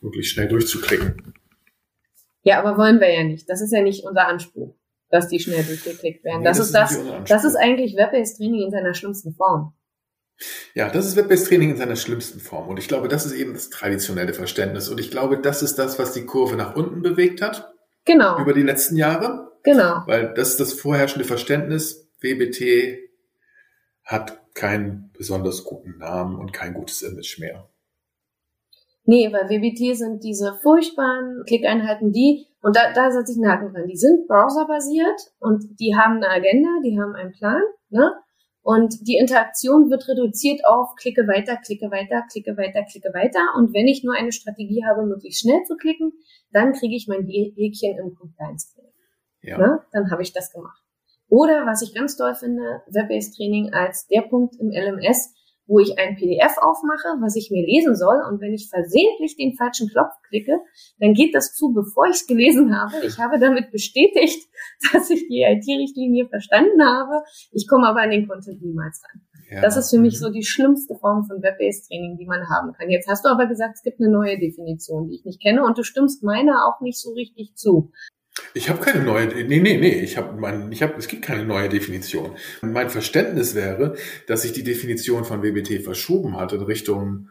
möglichst 0.02 0.33
schnell 0.33 0.49
durchzuklicken. 0.49 1.35
Ja, 2.43 2.59
aber 2.61 2.78
wollen 2.78 3.00
wir 3.00 3.12
ja 3.12 3.25
nicht. 3.25 3.49
Das 3.50 3.61
ist 3.61 3.73
ja 3.73 3.83
nicht 3.83 4.05
unser 4.05 4.26
Anspruch, 4.26 4.75
dass 5.11 5.28
die 5.28 5.40
schnell 5.40 5.64
durchgeklickt 5.64 6.25
werden. 6.25 6.40
Nee, 6.40 6.45
das, 6.45 6.59
das, 6.71 6.93
ist 6.93 7.07
das, 7.07 7.28
das 7.28 7.45
ist 7.45 7.57
eigentlich 7.57 7.97
Web-based 7.97 8.38
Training 8.38 8.62
in 8.62 8.71
seiner 8.71 8.95
schlimmsten 8.95 9.35
Form. 9.35 9.75
Ja, 10.75 10.88
das 10.88 11.07
ist 11.07 11.17
Web-based 11.17 11.49
Training 11.49 11.71
in 11.71 11.76
seiner 11.76 11.97
schlimmsten 11.97 12.40
Form. 12.40 12.69
Und 12.69 12.78
ich 12.78 12.88
glaube, 12.88 13.09
das 13.09 13.26
ist 13.26 13.33
eben 13.33 13.55
das 13.55 13.71
traditionelle 13.71 14.35
Verständnis. 14.35 14.88
Und 14.88 15.00
ich 15.00 15.11
glaube, 15.11 15.38
das 15.38 15.62
ist 15.62 15.78
das, 15.78 15.99
was 15.99 16.12
die 16.12 16.26
Kurve 16.26 16.57
nach 16.57 16.76
unten 16.76 17.02
bewegt 17.02 17.43
hat. 17.43 17.75
Genau. 18.05 18.40
Über 18.40 18.55
die 18.55 18.62
letzten 18.62 18.97
Jahre. 18.97 19.52
Genau. 19.64 20.02
Weil 20.07 20.33
das 20.35 20.50
ist 20.50 20.61
das 20.61 20.73
vorherrschende 20.73 21.26
Verständnis. 21.26 22.09
WBT 22.21 22.99
hat 24.05 24.40
keinen 24.55 25.12
besonders 25.12 25.64
guten 25.64 25.99
Namen 25.99 26.37
und 26.37 26.52
kein 26.52 26.73
gutes 26.73 27.02
Image 27.02 27.38
mehr. 27.38 27.69
Nee, 29.05 29.33
weil 29.33 29.49
WBT 29.49 29.97
sind 29.97 30.23
diese 30.23 30.59
furchtbaren 30.62 31.43
Klickeinheiten, 31.47 32.12
die, 32.12 32.47
und 32.61 32.76
da, 32.76 32.93
da 32.93 33.11
setze 33.11 33.33
ich 33.33 33.38
einen 33.38 33.50
Haken 33.50 33.73
dran, 33.73 33.87
die 33.87 33.97
sind 33.97 34.26
browserbasiert 34.28 35.33
und 35.40 35.64
die 35.81 35.97
haben 35.97 36.17
eine 36.17 36.28
Agenda, 36.28 36.69
die 36.85 37.00
haben 37.00 37.14
einen 37.14 37.33
Plan, 37.33 37.62
ne? 37.90 38.12
Und 38.69 39.09
die 39.09 39.17
Interaktion 39.17 39.88
wird 39.88 40.07
reduziert 40.09 40.61
auf 40.67 40.95
klicke 40.97 41.26
weiter, 41.26 41.57
klicke 41.57 41.90
weiter, 41.90 42.23
klicke 42.31 42.55
weiter, 42.59 42.83
klicke 42.85 43.09
weiter. 43.14 43.40
Und 43.57 43.73
wenn 43.73 43.87
ich 43.87 44.05
nur 44.05 44.14
eine 44.14 44.31
Strategie 44.31 44.85
habe, 44.85 45.07
möglichst 45.07 45.40
schnell 45.40 45.62
zu 45.64 45.75
klicken, 45.76 46.12
dann 46.52 46.75
kriege 46.75 46.95
ich 46.95 47.09
mein 47.09 47.25
Häkchen 47.26 47.97
im 47.97 48.14
Compliance 48.14 48.75
Training. 48.75 48.93
Ja. 49.40 49.57
Ne? 49.57 49.81
Dann 49.93 50.11
habe 50.11 50.21
ich 50.21 50.35
das 50.35 50.52
gemacht. 50.52 50.83
Oder 51.28 51.64
was 51.64 51.81
ich 51.81 51.95
ganz 51.95 52.17
toll 52.17 52.35
finde, 52.35 52.83
Web-Based 52.88 53.37
Training 53.37 53.73
als 53.73 54.07
der 54.09 54.23
Punkt 54.23 54.57
im 54.61 54.71
LMS, 54.71 55.33
wo 55.68 55.78
ich 55.78 55.98
ein 55.98 56.16
PDF 56.16 56.56
aufmache, 56.58 57.20
was 57.20 57.37
ich 57.37 57.50
mir 57.50 57.64
lesen 57.64 57.94
soll. 57.94 58.20
Und 58.28 58.40
wenn 58.40 58.54
ich 58.54 58.68
versehentlich 58.68 59.37
den 59.37 59.54
falschen 59.54 59.88
Knopf 59.88 60.14
klicke, 60.28 60.58
dann 60.98 61.12
geht 61.12 61.34
das 61.34 61.54
zu, 61.54 61.72
bevor 61.72 62.06
ich 62.06 62.16
es 62.16 62.26
gelesen 62.26 62.75
habe. 62.76 63.06
Ich 63.06 63.18
habe 63.18 63.38
damit 63.38 63.70
bestätigt, 63.70 64.48
dass 64.92 65.10
ich 65.10 65.28
die 65.28 65.42
IT-Richtlinie 65.42 66.26
verstanden 66.28 66.82
habe. 66.82 67.22
Ich 67.52 67.68
komme 67.68 67.87
aber 67.87 68.00
an 68.00 68.10
den 68.10 68.26
Content 68.26 68.62
niemals 68.62 69.02
ran. 69.04 69.22
Ja. 69.50 69.60
Das 69.62 69.76
ist 69.76 69.90
für 69.90 69.98
mich 69.98 70.14
mhm. 70.14 70.18
so 70.18 70.30
die 70.30 70.44
schlimmste 70.44 70.94
Form 70.96 71.25
von 71.25 71.42
Web-Based 71.42 71.88
Training, 71.88 72.16
die 72.18 72.26
man 72.26 72.48
haben 72.48 72.72
kann. 72.72 72.90
Jetzt 72.90 73.08
hast 73.08 73.25
du 73.25 73.28
aber 73.28 73.46
gesagt, 73.46 73.76
es 73.76 73.82
gibt 73.82 74.00
eine 74.00 74.10
neue 74.10 74.38
Definition, 74.38 75.08
die 75.08 75.16
ich 75.16 75.25
nicht 75.25 75.40
kenne 75.40 75.64
und 75.64 75.78
du 75.78 75.82
stimmst 75.82 76.22
meiner 76.22 76.66
auch 76.66 76.80
nicht 76.80 76.98
so 76.98 77.12
richtig 77.12 77.54
zu. 77.54 77.90
Ich 78.54 78.68
habe 78.68 78.80
keine 78.80 79.04
neue, 79.04 79.26
nee, 79.26 79.61
nee, 79.61 79.76
nee, 79.76 80.00
ich 80.00 80.16
habe 80.16 80.38
mein, 80.38 80.71
ich 80.73 80.83
habe, 80.83 80.95
es 80.99 81.09
gibt 81.09 81.23
keine 81.23 81.45
neue 81.45 81.68
Definition. 81.68 82.37
Mein 82.62 82.90
Verständnis 82.90 83.54
wäre, 83.54 83.95
dass 84.26 84.42
sich 84.42 84.52
die 84.52 84.64
Definition 84.64 85.25
von 85.25 85.42
WBT 85.42 85.83
verschoben 85.83 86.37
hat 86.37 86.52
in 86.52 86.62
Richtung, 86.62 87.28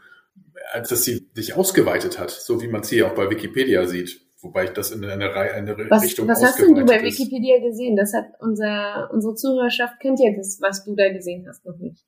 als 0.72 0.90
dass 0.90 1.04
sie 1.04 1.28
sich 1.34 1.56
ausgeweitet 1.56 2.20
hat, 2.20 2.32
so 2.32 2.62
wie 2.62 2.68
man 2.68 2.82
es 2.82 2.90
hier 2.90 3.08
auch 3.08 3.16
bei 3.16 3.30
Wikipedia 3.30 3.86
sieht. 3.86 4.22
Wobei 4.42 4.66
ich 4.66 4.70
das 4.70 4.92
in 4.92 5.04
eine, 5.04 5.34
Reihe, 5.34 5.54
eine 5.54 5.76
was, 5.90 6.04
Richtung 6.04 6.28
Was 6.28 6.44
hast 6.44 6.60
denn 6.60 6.76
du 6.76 6.86
bei 6.86 7.02
Wikipedia 7.02 7.60
gesehen? 7.60 7.96
Das 7.96 8.14
hat 8.14 8.26
unser, 8.40 9.10
unsere 9.12 9.34
Zuhörerschaft 9.34 10.00
kennt 10.00 10.20
ja 10.20 10.32
das, 10.36 10.60
was 10.62 10.86
du 10.86 10.96
da 10.96 11.12
gesehen 11.12 11.46
hast, 11.48 11.66
noch 11.66 11.78
nicht. 11.78 12.04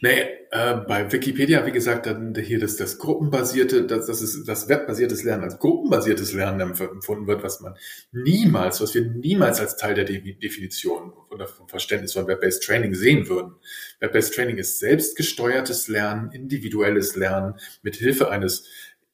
Nee, 0.00 0.22
äh, 0.50 0.74
bei 0.88 1.12
Wikipedia, 1.12 1.64
wie 1.64 1.72
gesagt, 1.72 2.06
dann 2.06 2.34
hier 2.34 2.58
das, 2.58 2.76
das 2.76 2.98
gruppenbasierte, 2.98 3.86
das, 3.86 4.06
das 4.06 4.20
ist 4.20 4.48
das 4.48 4.68
webbasiertes 4.68 5.22
Lernen 5.22 5.44
als 5.44 5.58
gruppenbasiertes 5.58 6.32
Lernen 6.32 6.60
empfunden 6.60 7.26
wird, 7.26 7.42
was 7.42 7.60
man 7.60 7.76
niemals, 8.10 8.80
was 8.80 8.94
wir 8.94 9.02
niemals 9.02 9.60
als 9.60 9.76
Teil 9.76 9.94
der 9.94 10.04
Definition 10.04 11.12
oder 11.30 11.46
vom 11.46 11.68
Verständnis 11.68 12.14
von 12.14 12.26
Web-Based 12.26 12.62
Training 12.64 12.94
sehen 12.94 13.28
würden. 13.28 13.54
Web-Based 14.00 14.34
Training 14.34 14.58
ist 14.58 14.78
selbstgesteuertes 14.78 15.88
Lernen, 15.88 16.32
individuelles 16.32 17.14
Lernen 17.14 17.54
mit 17.82 17.96
Hilfe 17.96 18.30
eines 18.30 18.66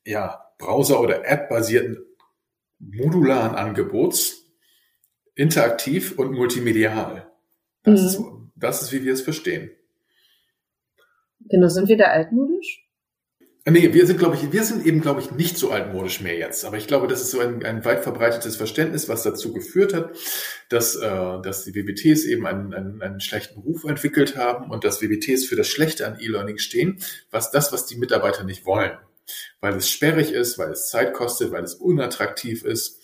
ja, 0.06 0.44
Browser- 0.58 1.00
oder 1.00 1.26
App-basierten 1.26 1.98
modularen 2.78 3.56
Angebots, 3.56 4.46
interaktiv 5.34 6.18
und 6.18 6.32
multimedial. 6.32 7.30
Das, 7.82 8.00
mhm. 8.00 8.06
ist, 8.06 8.20
das 8.56 8.82
ist, 8.82 8.92
wie 8.92 9.04
wir 9.04 9.12
es 9.12 9.22
verstehen. 9.22 9.70
Genau, 11.40 11.68
sind 11.68 11.88
wir 11.88 11.96
da 11.96 12.06
altmodisch? 12.06 12.84
Nee, 13.66 13.94
wir 13.94 14.06
sind, 14.06 14.18
glaube 14.18 14.36
ich, 14.36 14.52
wir 14.52 14.62
sind 14.62 14.84
eben, 14.84 15.00
glaube 15.00 15.22
ich, 15.22 15.30
nicht 15.30 15.56
so 15.56 15.70
altmodisch 15.70 16.20
mehr 16.20 16.36
jetzt. 16.36 16.66
Aber 16.66 16.76
ich 16.76 16.86
glaube, 16.86 17.06
das 17.08 17.22
ist 17.22 17.30
so 17.30 17.40
ein, 17.40 17.64
ein 17.64 17.82
weit 17.86 18.02
verbreitetes 18.02 18.56
Verständnis, 18.56 19.08
was 19.08 19.22
dazu 19.22 19.54
geführt 19.54 19.94
hat, 19.94 20.10
dass, 20.68 20.96
äh, 20.96 21.40
dass 21.40 21.64
die 21.64 21.74
WBTs 21.74 22.24
eben 22.24 22.46
einen, 22.46 22.74
einen, 22.74 23.00
einen 23.00 23.20
schlechten 23.20 23.60
Ruf 23.60 23.84
entwickelt 23.84 24.36
haben 24.36 24.70
und 24.70 24.84
dass 24.84 25.00
WBTs 25.00 25.46
für 25.46 25.56
das 25.56 25.68
Schlechte 25.68 26.06
an 26.06 26.18
E-Learning 26.20 26.58
stehen, 26.58 26.98
was 27.30 27.50
das, 27.52 27.72
was 27.72 27.86
die 27.86 27.96
Mitarbeiter 27.96 28.44
nicht 28.44 28.66
wollen. 28.66 28.98
Weil 29.60 29.76
es 29.76 29.88
sperrig 29.88 30.32
ist, 30.32 30.58
weil 30.58 30.72
es 30.72 30.90
Zeit 30.90 31.14
kostet, 31.14 31.50
weil 31.50 31.64
es 31.64 31.74
unattraktiv 31.74 32.64
ist 32.64 33.00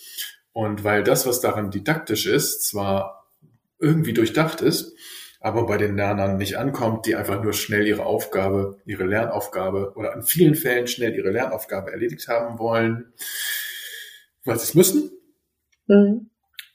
und 0.53 0.85
weil 0.85 1.03
das, 1.03 1.25
was 1.27 1.41
daran 1.41 1.71
didaktisch 1.71 2.27
ist, 2.27 2.67
zwar 2.67 3.31
irgendwie 3.79 4.13
durchdacht 4.13 4.61
ist, 4.61 4.95
aber 5.41 5.67
bei 5.67 5.79
den 5.79 5.97
Lernern 5.97 6.37
nicht 6.37 6.57
ankommt, 6.57 7.07
die 7.07 7.17
einfach 7.17 7.43
nur 7.43 7.55
schnell 7.55 7.87
ihre 7.87 8.05
Aufgabe, 8.05 8.79
ihre 8.85 9.05
Lernaufgabe 9.05 9.95
oder 9.97 10.15
in 10.15 10.23
vielen 10.23 10.55
Fällen 10.55 10.87
schnell 10.87 11.15
ihre 11.15 11.31
Lernaufgabe 11.31 11.91
erledigt 11.91 12.29
haben 12.29 12.59
wollen, 12.59 13.13
weil 14.45 14.59
sie 14.59 14.65
es 14.65 14.75
müssen. 14.75 15.11
Mhm. 15.87 16.31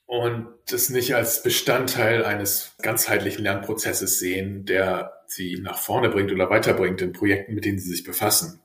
Und 0.08 0.48
das 0.70 0.90
nicht 0.90 1.16
als 1.16 1.44
Bestandteil 1.44 2.26
eines 2.26 2.76
ganzheitlichen 2.82 3.44
Lernprozesses 3.44 4.20
sehen, 4.20 4.66
der 4.66 5.14
sie 5.28 5.60
nach 5.62 5.78
vorne 5.78 6.10
bringt 6.10 6.32
oder 6.32 6.50
weiterbringt 6.50 7.02
in 7.02 7.14
Projekten, 7.14 7.54
mit 7.54 7.66
denen 7.66 7.80
sie 7.80 7.90
sich 7.90 8.04
befassen. 8.04 8.62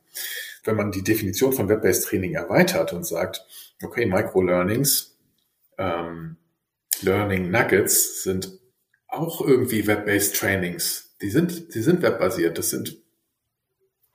Wenn 0.65 0.77
man 0.77 0.93
die 0.93 1.05
Definition 1.05 1.53
von 1.53 1.69
Web-Based 1.69 2.07
Training 2.07 2.35
erweitert 2.35 2.93
und 2.93 3.07
sagt, 3.07 3.47
okay, 3.83 4.05
Micro-Learnings, 4.07 5.19
ähm, 5.79 6.37
Learning 7.03 7.51
Nuggets 7.51 8.23
sind 8.23 8.61
auch 9.11 9.41
irgendwie 9.41 9.87
Web-based 9.87 10.37
Trainings. 10.37 11.15
Die 11.21 11.31
sind, 11.31 11.75
die 11.75 11.83
sind 11.83 12.03
webbasiert. 12.03 12.59
Das 12.59 12.71
sind 12.71 12.97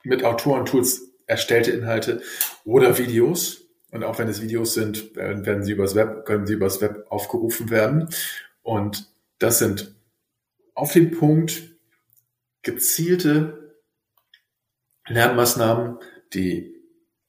mit 0.02 0.24
Autoren-Tools 0.24 1.12
erstellte 1.26 1.72
Inhalte 1.72 2.22
oder 2.64 2.98
Videos. 2.98 3.62
Und 3.90 4.04
auch 4.04 4.18
wenn 4.18 4.28
es 4.28 4.42
Videos 4.42 4.74
sind, 4.74 5.14
werden 5.16 5.64
sie 5.64 5.72
übers 5.72 5.94
Web, 5.94 6.24
können 6.24 6.46
sie 6.46 6.54
übers 6.54 6.80
Web 6.80 7.06
aufgerufen 7.08 7.70
werden. 7.70 8.08
Und 8.62 9.10
das 9.38 9.58
sind 9.58 9.94
auf 10.74 10.92
den 10.92 11.12
Punkt 11.12 11.76
gezielte 12.62 13.74
Lernmaßnahmen, 15.06 15.98
die 16.34 16.74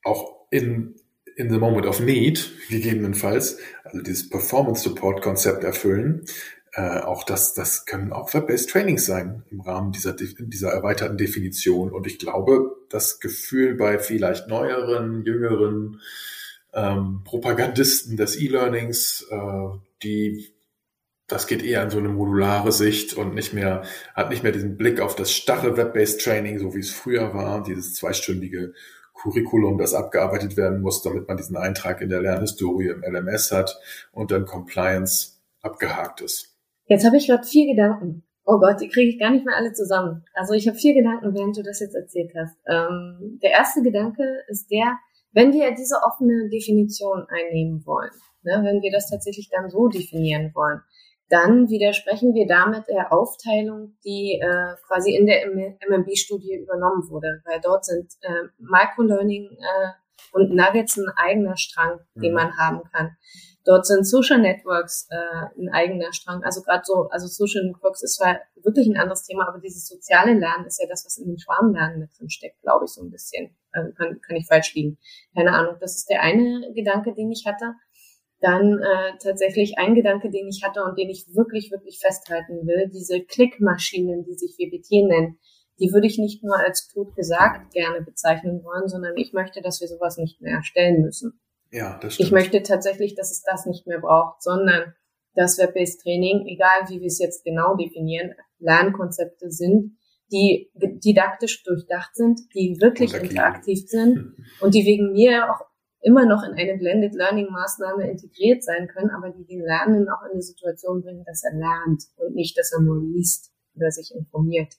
auch 0.03 0.47
in, 0.49 0.95
in 1.35 1.49
the 1.51 1.59
moment 1.59 1.85
of 1.85 1.99
need 1.99 2.51
gegebenenfalls, 2.69 3.59
also 3.83 4.01
dieses 4.01 4.29
Performance 4.29 4.81
Support 4.83 5.21
Konzept 5.21 5.63
erfüllen, 5.63 6.25
äh, 6.77 6.99
auch 6.99 7.23
das, 7.23 7.55
das 7.55 7.87
können 7.87 8.13
auch 8.13 8.35
Web-based 8.35 8.69
Trainings 8.69 9.07
sein 9.07 9.41
im 9.49 9.61
Rahmen 9.61 9.91
dieser, 9.91 10.13
dieser 10.13 10.69
erweiterten 10.69 11.17
Definition. 11.17 11.91
Und 11.91 12.05
ich 12.05 12.19
glaube, 12.19 12.75
das 12.89 13.19
Gefühl 13.19 13.73
bei 13.73 13.97
vielleicht 13.97 14.47
neueren, 14.47 15.25
jüngeren 15.25 16.01
ähm, 16.75 17.21
Propagandisten 17.23 18.15
des 18.15 18.39
E-Learnings, 18.39 19.25
äh, 19.31 19.77
die 20.03 20.53
das 21.25 21.47
geht 21.47 21.61
eher 21.61 21.83
in 21.83 21.89
so 21.89 21.97
eine 21.97 22.07
modulare 22.07 22.71
Sicht 22.71 23.15
und 23.15 23.33
nicht 23.33 23.53
mehr, 23.53 23.83
hat 24.13 24.29
nicht 24.29 24.43
mehr 24.43 24.53
diesen 24.53 24.77
Blick 24.77 25.01
auf 25.01 25.13
das 25.13 25.33
starre 25.33 25.75
Web-based 25.75 26.21
Training, 26.21 26.57
so 26.59 26.73
wie 26.73 26.79
es 26.79 26.91
früher 26.91 27.33
war, 27.33 27.63
dieses 27.63 27.95
zweistündige 27.95 28.73
Curriculum, 29.13 29.77
das 29.77 29.93
abgearbeitet 29.93 30.55
werden 30.55 30.81
muss, 30.81 31.01
damit 31.01 31.27
man 31.27 31.35
diesen 31.35 31.57
Eintrag 31.57 31.99
in 31.99 32.09
der 32.09 32.21
Lernhistorie 32.21 32.89
im 32.89 33.03
LMS 33.03 33.51
hat 33.51 33.77
und 34.13 34.31
dann 34.31 34.45
Compliance 34.45 35.39
abgehakt 35.61 36.21
ist. 36.21 36.56
Jetzt 36.87 37.05
habe 37.05 37.17
ich 37.17 37.27
gerade 37.27 37.45
vier 37.45 37.67
Gedanken. 37.67 38.23
Oh 38.45 38.59
Gott, 38.59 38.79
die 38.79 38.87
kriege 38.87 39.09
ich 39.09 39.19
gar 39.19 39.31
nicht 39.31 39.45
mehr 39.45 39.57
alle 39.57 39.73
zusammen. 39.73 40.23
Also 40.33 40.53
ich 40.53 40.67
habe 40.67 40.77
vier 40.77 40.93
Gedanken, 40.93 41.33
während 41.35 41.57
du 41.57 41.63
das 41.63 41.81
jetzt 41.81 41.95
erzählt 41.95 42.31
hast. 42.35 42.57
Ähm, 42.65 43.39
der 43.43 43.51
erste 43.51 43.81
Gedanke 43.81 44.23
ist 44.47 44.71
der, 44.71 44.97
wenn 45.33 45.51
wir 45.51 45.75
diese 45.75 45.97
offene 46.05 46.49
Definition 46.49 47.27
einnehmen 47.29 47.85
wollen, 47.85 48.11
ne, 48.43 48.61
wenn 48.63 48.81
wir 48.81 48.91
das 48.91 49.09
tatsächlich 49.09 49.49
dann 49.49 49.69
so 49.69 49.89
definieren 49.89 50.51
wollen, 50.55 50.79
dann 51.29 51.69
widersprechen 51.69 52.33
wir 52.33 52.47
damit 52.47 52.87
der 52.87 53.11
Aufteilung, 53.11 53.97
die 54.05 54.39
äh, 54.41 54.75
quasi 54.87 55.13
in 55.13 55.25
der 55.25 55.45
MMB-Studie 55.45 56.55
übernommen 56.55 57.09
wurde, 57.09 57.41
weil 57.45 57.59
dort 57.61 57.83
sind 57.83 58.13
äh, 58.21 58.47
Microlearning 58.59 59.49
äh, 59.51 59.89
und 60.31 60.55
Nuggets 60.55 60.97
ein 60.97 61.09
eigener 61.17 61.57
Strang, 61.57 61.99
den 62.15 62.31
mhm. 62.31 62.35
man 62.35 62.57
haben 62.57 62.81
kann. 62.93 63.17
Dort 63.67 63.85
sind 63.85 64.07
Social 64.07 64.39
Networks 64.39 65.09
äh, 65.09 65.59
ein 65.59 65.67
eigener 65.73 66.13
Strang. 66.13 66.41
Also 66.41 66.61
gerade 66.61 66.83
so, 66.85 67.09
also 67.09 67.27
Social 67.27 67.65
Networks 67.65 68.01
ist 68.01 68.15
zwar 68.15 68.39
wirklich 68.63 68.87
ein 68.87 68.95
anderes 68.95 69.23
Thema, 69.23 69.45
aber 69.45 69.59
dieses 69.59 69.85
soziale 69.85 70.33
Lernen 70.33 70.65
ist 70.65 70.81
ja 70.81 70.87
das, 70.87 71.03
was 71.05 71.17
in 71.17 71.27
den 71.27 71.37
Schwarmlernen 71.37 71.99
mit 71.99 72.09
drin 72.17 72.29
steckt, 72.29 72.61
glaube 72.61 72.85
ich, 72.85 72.91
so 72.91 73.03
ein 73.03 73.11
bisschen. 73.11 73.57
Also 73.73 73.91
kann, 73.91 74.21
kann 74.21 74.37
ich 74.37 74.47
falsch 74.47 74.73
liegen. 74.73 74.97
Keine 75.35 75.51
Ahnung. 75.51 75.75
Das 75.81 75.97
ist 75.97 76.09
der 76.09 76.21
eine 76.21 76.71
Gedanke, 76.75 77.13
den 77.13 77.29
ich 77.29 77.45
hatte. 77.45 77.73
Dann 78.39 78.79
äh, 78.79 79.17
tatsächlich 79.21 79.77
ein 79.77 79.95
Gedanke, 79.95 80.29
den 80.29 80.47
ich 80.47 80.63
hatte 80.63 80.85
und 80.85 80.97
den 80.97 81.09
ich 81.09 81.27
wirklich, 81.35 81.69
wirklich 81.69 81.99
festhalten 81.99 82.65
will, 82.67 82.89
diese 82.93 83.21
Klickmaschinen, 83.21 84.23
die 84.23 84.35
sich 84.35 84.55
WBT 84.57 85.09
nennen, 85.09 85.39
die 85.81 85.91
würde 85.91 86.07
ich 86.07 86.17
nicht 86.17 86.41
nur 86.41 86.57
als 86.57 86.87
tot 86.87 87.15
gesagt 87.17 87.73
gerne 87.73 88.01
bezeichnen 88.01 88.63
wollen, 88.63 88.87
sondern 88.87 89.17
ich 89.17 89.33
möchte, 89.33 89.61
dass 89.61 89.81
wir 89.81 89.89
sowas 89.89 90.17
nicht 90.17 90.39
mehr 90.39 90.55
erstellen 90.55 91.01
müssen. 91.01 91.41
Ja, 91.71 91.97
das 92.01 92.13
stimmt. 92.13 92.27
Ich 92.27 92.31
möchte 92.31 92.63
tatsächlich, 92.63 93.15
dass 93.15 93.31
es 93.31 93.43
das 93.43 93.65
nicht 93.65 93.87
mehr 93.87 93.99
braucht, 93.99 94.41
sondern 94.41 94.93
das 95.33 95.57
Web-Based 95.57 96.01
Training, 96.01 96.47
egal 96.47 96.89
wie 96.89 96.99
wir 96.99 97.07
es 97.07 97.19
jetzt 97.19 97.43
genau 97.43 97.75
definieren, 97.75 98.33
Lernkonzepte 98.59 99.51
sind, 99.51 99.97
die 100.31 100.71
didaktisch 100.73 101.63
durchdacht 101.63 102.15
sind, 102.15 102.41
die 102.53 102.77
wirklich 102.81 103.13
interaktiv 103.13 103.87
sind 103.87 104.35
und 104.59 104.73
die 104.73 104.85
wegen 104.85 105.13
mir 105.13 105.51
auch 105.51 105.61
immer 106.01 106.25
noch 106.25 106.43
in 106.43 106.53
eine 106.53 106.77
Blended 106.77 107.13
Learning 107.15 107.49
Maßnahme 107.49 108.09
integriert 108.09 108.63
sein 108.63 108.87
können, 108.87 109.09
aber 109.09 109.29
die 109.29 109.45
den 109.45 109.61
Lernen 109.61 110.09
auch 110.09 110.23
in 110.25 110.33
eine 110.33 110.41
Situation 110.41 111.01
bringen, 111.01 111.23
dass 111.25 111.43
er 111.43 111.57
lernt 111.57 112.03
und 112.17 112.35
nicht, 112.35 112.57
dass 112.57 112.71
er 112.73 112.81
nur 112.81 113.01
liest 113.01 113.51
oder 113.75 113.91
sich 113.91 114.13
informiert. 114.15 114.73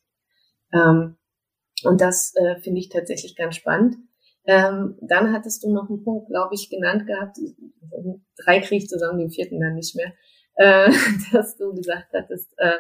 Ähm, 0.73 1.17
und 1.85 2.01
das 2.01 2.33
äh, 2.35 2.61
finde 2.61 2.81
ich 2.81 2.89
tatsächlich 2.89 3.37
ganz 3.37 3.57
spannend. 3.57 3.97
Ähm, 4.49 4.97
dann 5.03 5.35
hattest 5.35 5.63
du 5.63 5.71
noch 5.71 5.91
einen 5.91 6.03
Punkt, 6.03 6.29
glaube 6.29 6.55
ich, 6.55 6.71
genannt 6.71 7.07
gehabt. 7.07 7.37
Drei 8.43 8.61
kriege 8.61 8.83
ich 8.83 8.89
zusammen, 8.89 9.19
den 9.19 9.31
vierten 9.31 9.61
dann 9.61 9.75
nicht 9.75 9.95
mehr. 9.95 10.15
Äh, 10.55 10.91
dass 11.33 11.57
du 11.57 11.75
gesagt 11.75 12.09
hattest, 12.15 12.55
äh, 12.57 12.79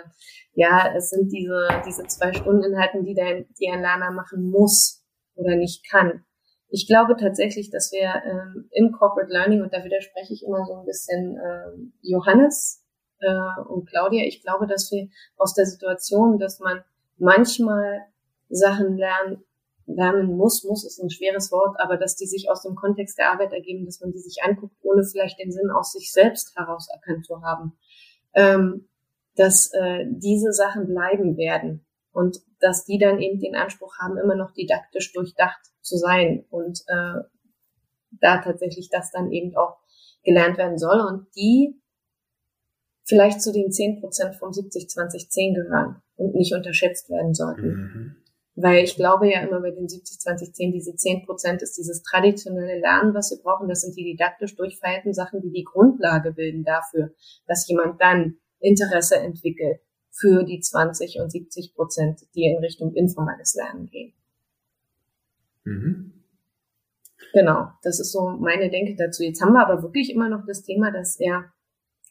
ja, 0.54 0.94
es 0.96 1.10
sind 1.10 1.30
diese, 1.30 1.68
diese 1.86 2.04
zwei 2.04 2.32
Stunden 2.32 2.64
Inhalten, 2.64 3.04
die, 3.04 3.14
dein, 3.14 3.46
die 3.60 3.68
ein 3.68 3.82
Lerner 3.82 4.10
machen 4.10 4.50
muss 4.50 5.04
oder 5.34 5.56
nicht 5.56 5.88
kann. 5.88 6.24
Ich 6.70 6.86
glaube 6.86 7.16
tatsächlich, 7.20 7.70
dass 7.70 7.92
wir 7.92 8.14
ähm, 8.24 8.68
im 8.72 8.90
Corporate 8.90 9.30
Learning, 9.30 9.62
und 9.62 9.72
da 9.74 9.84
widerspreche 9.84 10.32
ich 10.32 10.44
immer 10.44 10.64
so 10.64 10.74
ein 10.74 10.86
bisschen 10.86 11.36
äh, 11.36 11.90
Johannes 12.00 12.82
äh, 13.20 13.62
und 13.68 13.86
Claudia, 13.88 14.24
ich 14.24 14.42
glaube, 14.42 14.66
dass 14.66 14.90
wir 14.90 15.08
aus 15.36 15.52
der 15.52 15.66
Situation, 15.66 16.38
dass 16.38 16.60
man 16.60 16.82
manchmal 17.18 18.06
Sachen 18.48 18.96
lernen, 18.96 19.44
lernen 19.88 20.36
muss, 20.36 20.64
muss 20.64 20.84
ist 20.84 21.02
ein 21.02 21.10
schweres 21.10 21.50
Wort, 21.50 21.76
aber 21.80 21.96
dass 21.96 22.14
die 22.16 22.26
sich 22.26 22.50
aus 22.50 22.62
dem 22.62 22.74
Kontext 22.74 23.18
der 23.18 23.32
Arbeit 23.32 23.52
ergeben, 23.52 23.86
dass 23.86 24.00
man 24.00 24.12
die 24.12 24.18
sich 24.18 24.42
anguckt, 24.42 24.76
ohne 24.82 25.02
vielleicht 25.04 25.38
den 25.40 25.50
Sinn 25.50 25.70
aus 25.70 25.92
sich 25.92 26.12
selbst 26.12 26.54
heraus 26.56 26.88
erkannt 26.92 27.24
zu 27.24 27.42
haben, 27.42 27.72
ähm, 28.34 28.88
dass 29.34 29.72
äh, 29.72 30.04
diese 30.08 30.52
Sachen 30.52 30.86
bleiben 30.86 31.36
werden 31.36 31.86
und 32.12 32.38
dass 32.60 32.84
die 32.84 32.98
dann 32.98 33.18
eben 33.18 33.40
den 33.40 33.56
Anspruch 33.56 33.96
haben, 33.98 34.18
immer 34.18 34.34
noch 34.34 34.52
didaktisch 34.52 35.12
durchdacht 35.12 35.60
zu 35.80 35.96
sein 35.96 36.44
und 36.50 36.80
äh, 36.88 37.22
da 38.10 38.38
tatsächlich 38.38 38.90
das 38.90 39.10
dann 39.10 39.30
eben 39.32 39.56
auch 39.56 39.78
gelernt 40.22 40.58
werden 40.58 40.78
soll 40.78 41.00
und 41.00 41.26
die 41.36 41.80
vielleicht 43.04 43.40
zu 43.40 43.52
den 43.52 43.72
10 43.72 44.00
Prozent 44.00 44.36
vom 44.36 44.50
70-20-10 44.50 45.54
gehören 45.54 46.02
und 46.16 46.34
nicht 46.34 46.54
unterschätzt 46.54 47.08
werden 47.08 47.32
sollten. 47.32 47.68
Mhm. 47.68 48.16
Weil 48.60 48.82
ich 48.82 48.96
glaube 48.96 49.30
ja 49.30 49.40
immer 49.42 49.60
bei 49.60 49.70
den 49.70 49.86
70-20-10, 49.86 50.72
diese 50.72 50.96
10 50.96 51.26
Prozent 51.26 51.62
ist 51.62 51.78
dieses 51.78 52.02
traditionelle 52.02 52.80
Lernen, 52.80 53.14
was 53.14 53.30
wir 53.30 53.40
brauchen. 53.40 53.68
Das 53.68 53.82
sind 53.82 53.96
die 53.96 54.02
didaktisch 54.02 54.56
durchfeierten 54.56 55.14
Sachen, 55.14 55.40
die 55.40 55.52
die 55.52 55.62
Grundlage 55.62 56.32
bilden 56.32 56.64
dafür, 56.64 57.12
dass 57.46 57.68
jemand 57.68 58.00
dann 58.00 58.38
Interesse 58.58 59.16
entwickelt 59.16 59.80
für 60.10 60.42
die 60.42 60.58
20 60.58 61.20
und 61.20 61.30
70 61.30 61.74
Prozent, 61.74 62.22
die 62.34 62.46
in 62.46 62.58
Richtung 62.58 62.92
informelles 62.94 63.54
Lernen 63.54 63.86
gehen. 63.86 64.12
Mhm. 65.62 66.12
Genau, 67.32 67.68
das 67.82 68.00
ist 68.00 68.10
so 68.10 68.30
meine 68.30 68.70
Denke 68.70 68.96
dazu. 68.96 69.22
Jetzt 69.22 69.40
haben 69.40 69.52
wir 69.52 69.64
aber 69.64 69.82
wirklich 69.84 70.10
immer 70.10 70.28
noch 70.28 70.44
das 70.46 70.64
Thema, 70.64 70.90
dass 70.90 71.20
er, 71.20 71.52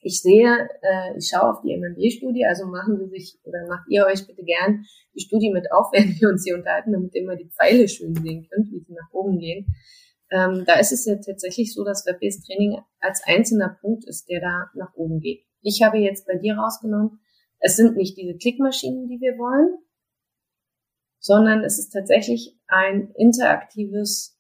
ich 0.08 0.22
sehe, 0.22 0.70
äh, 0.82 1.18
ich 1.18 1.28
schaue 1.28 1.52
auf 1.52 1.62
die 1.62 1.76
MMB-Studie, 1.76 2.46
also 2.46 2.66
machen 2.66 2.98
Sie 2.98 3.10
sich 3.10 3.38
oder 3.44 3.68
macht 3.68 3.90
ihr 3.90 4.06
euch 4.06 4.26
bitte 4.26 4.44
gern 4.44 4.86
die 5.14 5.20
Studie 5.20 5.52
mit 5.52 5.72
auf, 5.72 5.88
wenn 5.92 6.16
wir 6.20 6.30
uns 6.30 6.46
hier 6.46 6.56
unterhalten, 6.56 6.94
damit 6.94 7.14
ihr 7.14 7.24
immer 7.24 7.36
die 7.36 7.50
Pfeile 7.50 7.88
schön 7.88 8.16
sehen 8.16 8.48
könnt, 8.50 8.72
wie 8.72 8.80
sie 8.80 8.94
nach 8.94 9.12
oben 9.12 9.38
gehen. 9.38 9.68
Ähm, 10.32 10.64
da 10.66 10.80
ist 10.80 10.92
es 10.92 11.06
ja 11.06 11.16
tatsächlich 11.16 11.74
so, 11.74 11.84
dass 11.84 12.06
Web-Based 12.06 12.46
Training 12.46 12.80
als 13.00 13.22
einzelner 13.26 13.78
Punkt 13.82 14.06
ist, 14.06 14.30
der 14.30 14.42
da 14.42 14.70
nach 14.76 14.94
oben 14.96 15.20
geht. 15.20 15.44
Ich 15.62 15.84
habe 15.84 15.98
jetzt 15.98 16.26
bei 16.26 16.36
dir 16.36 16.56
rausgenommen, 16.56 17.20
es 17.60 17.76
sind 17.76 17.96
nicht 17.96 18.18
diese 18.18 18.38
Klickmaschinen, 18.38 19.08
die 19.08 19.20
wir 19.20 19.38
wollen, 19.38 19.78
sondern 21.20 21.64
es 21.64 21.80
ist 21.80 21.90
tatsächlich 21.90 22.58
ein 22.68 23.12
interaktives 23.16 24.40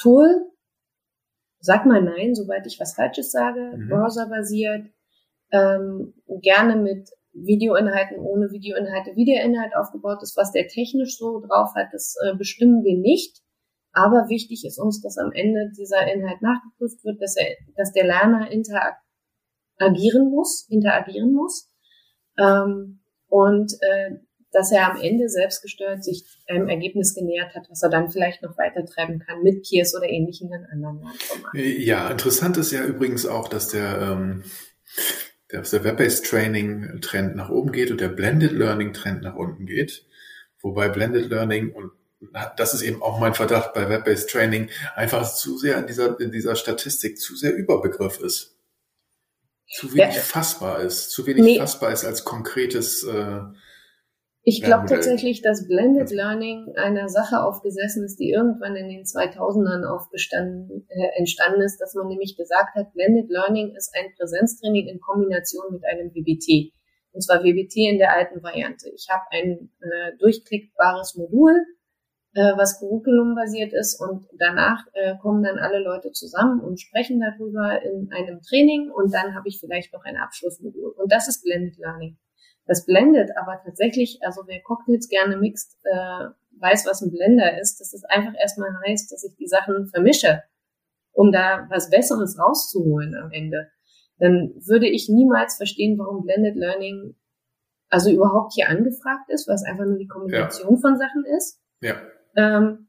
Tool. 0.00 0.50
Sag 1.60 1.86
mal 1.86 2.02
nein, 2.02 2.34
soweit 2.34 2.66
ich 2.66 2.80
was 2.80 2.94
Falsches 2.94 3.30
sage, 3.30 3.76
mhm. 3.76 3.88
browserbasiert, 3.88 4.86
ähm, 5.52 6.14
gerne 6.42 6.76
mit 6.76 7.10
Videoinhalten 7.32 8.18
ohne 8.18 8.50
Videoinhalte, 8.50 9.14
Videoinhalt 9.14 9.76
aufgebaut 9.76 10.22
ist, 10.22 10.36
was 10.36 10.52
der 10.52 10.66
technisch 10.68 11.16
so 11.16 11.40
drauf 11.40 11.74
hat, 11.76 11.88
das 11.92 12.16
äh, 12.24 12.34
bestimmen 12.34 12.82
wir 12.82 12.96
nicht. 12.98 13.42
Aber 13.92 14.28
wichtig 14.28 14.64
ist 14.64 14.78
uns, 14.78 15.00
dass 15.02 15.18
am 15.18 15.32
Ende 15.32 15.70
dieser 15.76 16.12
Inhalt 16.12 16.42
nachgeprüft 16.42 17.04
wird, 17.04 17.20
dass, 17.20 17.36
er, 17.36 17.56
dass 17.76 17.92
der 17.92 18.04
Lerner 18.04 18.50
interagieren 18.50 20.30
muss, 20.30 20.68
interagieren 20.68 21.32
muss. 21.32 21.68
Ähm, 22.38 23.00
und 23.28 23.72
äh, 23.80 24.16
dass 24.52 24.72
er 24.72 24.90
am 24.90 25.00
Ende 25.00 25.28
selbstgesteuert 25.28 26.02
sich 26.02 26.24
einem 26.48 26.68
Ergebnis 26.68 27.14
genähert 27.14 27.54
hat, 27.54 27.66
was 27.70 27.82
er 27.82 27.90
dann 27.90 28.10
vielleicht 28.10 28.42
noch 28.42 28.58
weiter 28.58 28.84
treiben 28.84 29.20
kann 29.20 29.42
mit 29.42 29.62
Peers 29.68 29.94
oder 29.94 30.08
ähnlichen 30.08 30.52
in 30.52 30.66
anderen 30.72 31.00
Lernformaten. 31.00 31.82
Ja, 31.82 32.10
interessant 32.10 32.56
ist 32.56 32.72
ja 32.72 32.84
übrigens 32.84 33.26
auch, 33.26 33.48
dass 33.48 33.68
der, 33.68 34.00
ähm, 34.00 34.44
der, 35.52 35.62
der 35.62 35.84
Web-Based 35.84 36.26
Training 36.26 37.00
Trend 37.00 37.36
nach 37.36 37.50
oben 37.50 37.72
geht 37.72 37.90
und 37.90 38.00
der 38.00 38.08
Blended 38.08 38.52
Learning 38.52 38.92
Trend 38.92 39.22
nach 39.22 39.36
unten 39.36 39.66
geht. 39.66 40.04
Wobei 40.60 40.88
Blended 40.88 41.30
Learning 41.30 41.72
und 41.72 41.92
das 42.56 42.74
ist 42.74 42.82
eben 42.82 43.02
auch 43.02 43.18
mein 43.18 43.34
Verdacht 43.34 43.72
bei 43.72 43.88
Web-Based 43.88 44.28
Training, 44.28 44.68
einfach 44.94 45.32
zu 45.32 45.56
sehr 45.56 45.78
in 45.78 45.86
dieser, 45.86 46.20
in 46.20 46.30
dieser 46.30 46.54
Statistik 46.54 47.18
zu 47.18 47.34
sehr 47.34 47.54
Überbegriff 47.54 48.20
ist. 48.20 48.56
Zu 49.72 49.94
wenig 49.94 50.16
ja. 50.16 50.20
fassbar 50.20 50.80
ist, 50.80 51.10
zu 51.10 51.26
wenig 51.26 51.42
nee. 51.42 51.58
fassbar 51.58 51.92
ist 51.92 52.04
als 52.04 52.24
konkretes 52.24 53.04
äh, 53.04 53.40
ich 54.42 54.62
glaube 54.62 54.86
tatsächlich, 54.86 55.42
dass 55.42 55.68
Blended 55.68 56.10
Learning 56.10 56.72
einer 56.76 57.08
Sache 57.08 57.42
aufgesessen 57.42 58.04
ist, 58.04 58.18
die 58.18 58.30
irgendwann 58.30 58.74
in 58.74 58.88
den 58.88 59.04
2000ern 59.04 59.84
aufgestanden, 59.84 60.86
äh, 60.88 61.18
entstanden 61.18 61.60
ist, 61.60 61.78
dass 61.78 61.94
man 61.94 62.08
nämlich 62.08 62.36
gesagt 62.36 62.74
hat, 62.74 62.92
Blended 62.94 63.28
Learning 63.28 63.74
ist 63.76 63.94
ein 63.94 64.14
Präsenztraining 64.16 64.88
in 64.88 65.00
Kombination 65.00 65.72
mit 65.72 65.84
einem 65.84 66.14
WBT. 66.14 66.72
Und 67.12 67.22
zwar 67.22 67.42
WBT 67.42 67.90
in 67.90 67.98
der 67.98 68.16
alten 68.16 68.42
Variante. 68.42 68.88
Ich 68.94 69.08
habe 69.10 69.24
ein 69.30 69.70
äh, 69.80 70.16
durchklickbares 70.18 71.16
Modul, 71.16 71.52
äh, 72.32 72.52
was 72.56 72.78
Curriculum-basiert 72.78 73.74
ist 73.74 74.00
und 74.00 74.26
danach 74.38 74.86
äh, 74.94 75.16
kommen 75.18 75.42
dann 75.42 75.58
alle 75.58 75.80
Leute 75.80 76.12
zusammen 76.12 76.60
und 76.60 76.80
sprechen 76.80 77.20
darüber 77.20 77.82
in 77.82 78.10
einem 78.12 78.40
Training 78.40 78.90
und 78.90 79.12
dann 79.12 79.34
habe 79.34 79.48
ich 79.48 79.58
vielleicht 79.60 79.92
noch 79.92 80.04
ein 80.04 80.16
Abschlussmodul. 80.16 80.94
Und 80.96 81.12
das 81.12 81.28
ist 81.28 81.42
Blended 81.42 81.76
Learning. 81.76 82.16
Das 82.70 82.86
blendet 82.86 83.30
aber 83.36 83.60
tatsächlich, 83.64 84.20
also 84.22 84.42
wer 84.46 84.62
Cocktails 84.62 85.08
gerne 85.08 85.36
mixt, 85.36 85.76
äh, 85.82 86.26
weiß, 86.60 86.86
was 86.86 87.02
ein 87.02 87.10
Blender 87.10 87.60
ist, 87.60 87.80
dass 87.80 87.92
es 87.92 88.04
einfach 88.04 88.32
erstmal 88.40 88.70
heißt, 88.86 89.10
dass 89.10 89.24
ich 89.24 89.34
die 89.34 89.48
Sachen 89.48 89.88
vermische, 89.88 90.44
um 91.10 91.32
da 91.32 91.66
was 91.68 91.90
Besseres 91.90 92.38
rauszuholen 92.38 93.16
am 93.16 93.32
Ende. 93.32 93.66
Dann 94.20 94.54
würde 94.64 94.86
ich 94.86 95.08
niemals 95.08 95.56
verstehen, 95.56 95.98
warum 95.98 96.22
Blended 96.22 96.54
Learning 96.54 97.16
also 97.88 98.08
überhaupt 98.08 98.52
hier 98.54 98.68
angefragt 98.68 99.28
ist, 99.30 99.48
was 99.48 99.64
einfach 99.64 99.84
nur 99.84 99.98
die 99.98 100.06
Kombination 100.06 100.74
ja. 100.76 100.80
von 100.80 100.96
Sachen 100.96 101.24
ist. 101.24 101.60
Ja. 101.80 101.96
Ähm, 102.36 102.86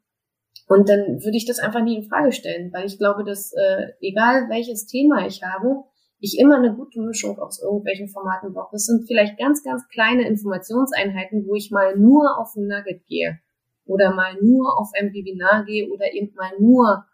und 0.67 0.89
dann 0.89 1.23
würde 1.23 1.37
ich 1.37 1.47
das 1.47 1.57
einfach 1.57 1.81
nie 1.81 1.95
in 1.95 2.03
Frage 2.03 2.33
stellen, 2.33 2.71
weil 2.71 2.85
ich 2.85 2.99
glaube, 2.99 3.23
dass 3.23 3.51
äh, 3.53 3.93
egal 3.99 4.47
welches 4.47 4.85
Thema 4.85 5.25
ich 5.25 5.41
habe, 5.41 5.85
ich 6.21 6.37
immer 6.39 6.57
eine 6.57 6.73
gute 6.75 7.01
Mischung 7.01 7.37
aus 7.39 7.61
irgendwelchen 7.61 8.07
Formaten 8.07 8.53
brauche. 8.53 8.69
Das 8.73 8.85
sind 8.85 9.07
vielleicht 9.07 9.37
ganz, 9.37 9.63
ganz 9.63 9.87
kleine 9.89 10.27
Informationseinheiten, 10.27 11.47
wo 11.47 11.55
ich 11.55 11.71
mal 11.71 11.97
nur 11.97 12.37
auf 12.39 12.55
ein 12.55 12.67
Nugget 12.67 13.05
gehe 13.07 13.39
oder 13.85 14.13
mal 14.13 14.35
nur 14.41 14.79
auf 14.79 14.89
ein 14.97 15.11
Webinar 15.13 15.65
gehe 15.65 15.89
oder 15.89 16.13
eben 16.13 16.31
mal 16.35 16.51
nur 16.59 17.05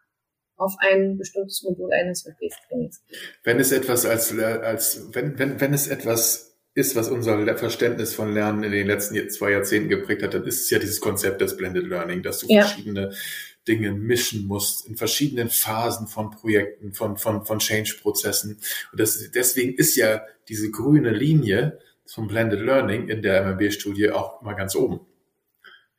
auf 0.57 0.75
ein 0.79 1.17
bestimmtes 1.17 1.63
Modul 1.63 1.91
eines 1.93 2.25
Web-Trainings. 2.25 3.03
Wenn 3.43 3.59
es 3.59 3.71
etwas 3.71 4.05
als, 4.05 4.37
als 4.37 5.07
wenn, 5.13 5.39
wenn, 5.39 5.61
wenn 5.61 5.73
es 5.73 5.87
etwas 5.87 6.57
ist, 6.73 6.95
was 6.95 7.09
unser 7.09 7.57
Verständnis 7.57 8.13
von 8.13 8.33
Lernen 8.33 8.63
in 8.63 8.71
den 8.71 8.87
letzten 8.87 9.29
zwei 9.29 9.51
Jahrzehnten 9.51 9.89
geprägt 9.89 10.21
hat, 10.21 10.33
dann 10.33 10.45
ist 10.45 10.63
es 10.63 10.69
ja 10.69 10.79
dieses 10.79 10.99
Konzept 10.99 11.41
des 11.41 11.57
Blended 11.57 11.87
Learning, 11.87 12.21
dass 12.21 12.39
du 12.39 12.47
ja. 12.49 12.61
verschiedene 12.61 13.13
Dinge 13.67 13.91
mischen 13.91 14.47
musst 14.47 14.87
in 14.87 14.97
verschiedenen 14.97 15.49
Phasen 15.49 16.07
von 16.07 16.31
Projekten, 16.31 16.93
von, 16.93 17.17
von, 17.17 17.45
von 17.45 17.59
Change-Prozessen. 17.59 18.59
Und 18.91 18.99
das, 18.99 19.31
deswegen 19.31 19.73
ist 19.73 19.95
ja 19.95 20.21
diese 20.47 20.71
grüne 20.71 21.11
Linie 21.11 21.79
zum 22.05 22.27
Blended 22.27 22.61
Learning 22.61 23.09
in 23.09 23.21
der 23.21 23.43
MMB-Studie 23.43 24.11
auch 24.11 24.41
mal 24.41 24.53
ganz 24.53 24.75
oben. 24.75 25.01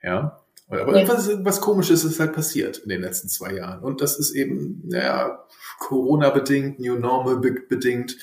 Ja. 0.03 0.41
Aber 0.69 0.99
ja. 0.99 1.09
was, 1.09 1.31
was 1.45 1.61
komisches 1.61 2.05
ist 2.05 2.21
halt 2.21 2.35
passiert 2.35 2.79
in 2.79 2.91
den 2.91 3.01
letzten 3.01 3.29
zwei 3.29 3.55
Jahren. 3.55 3.83
Und 3.83 4.03
das 4.03 4.19
ist 4.19 4.33
eben, 4.33 4.83
naja, 4.87 5.47
Corona-bedingt, 5.79 6.79
New 6.79 6.97
Normal-bedingt. 6.97 8.17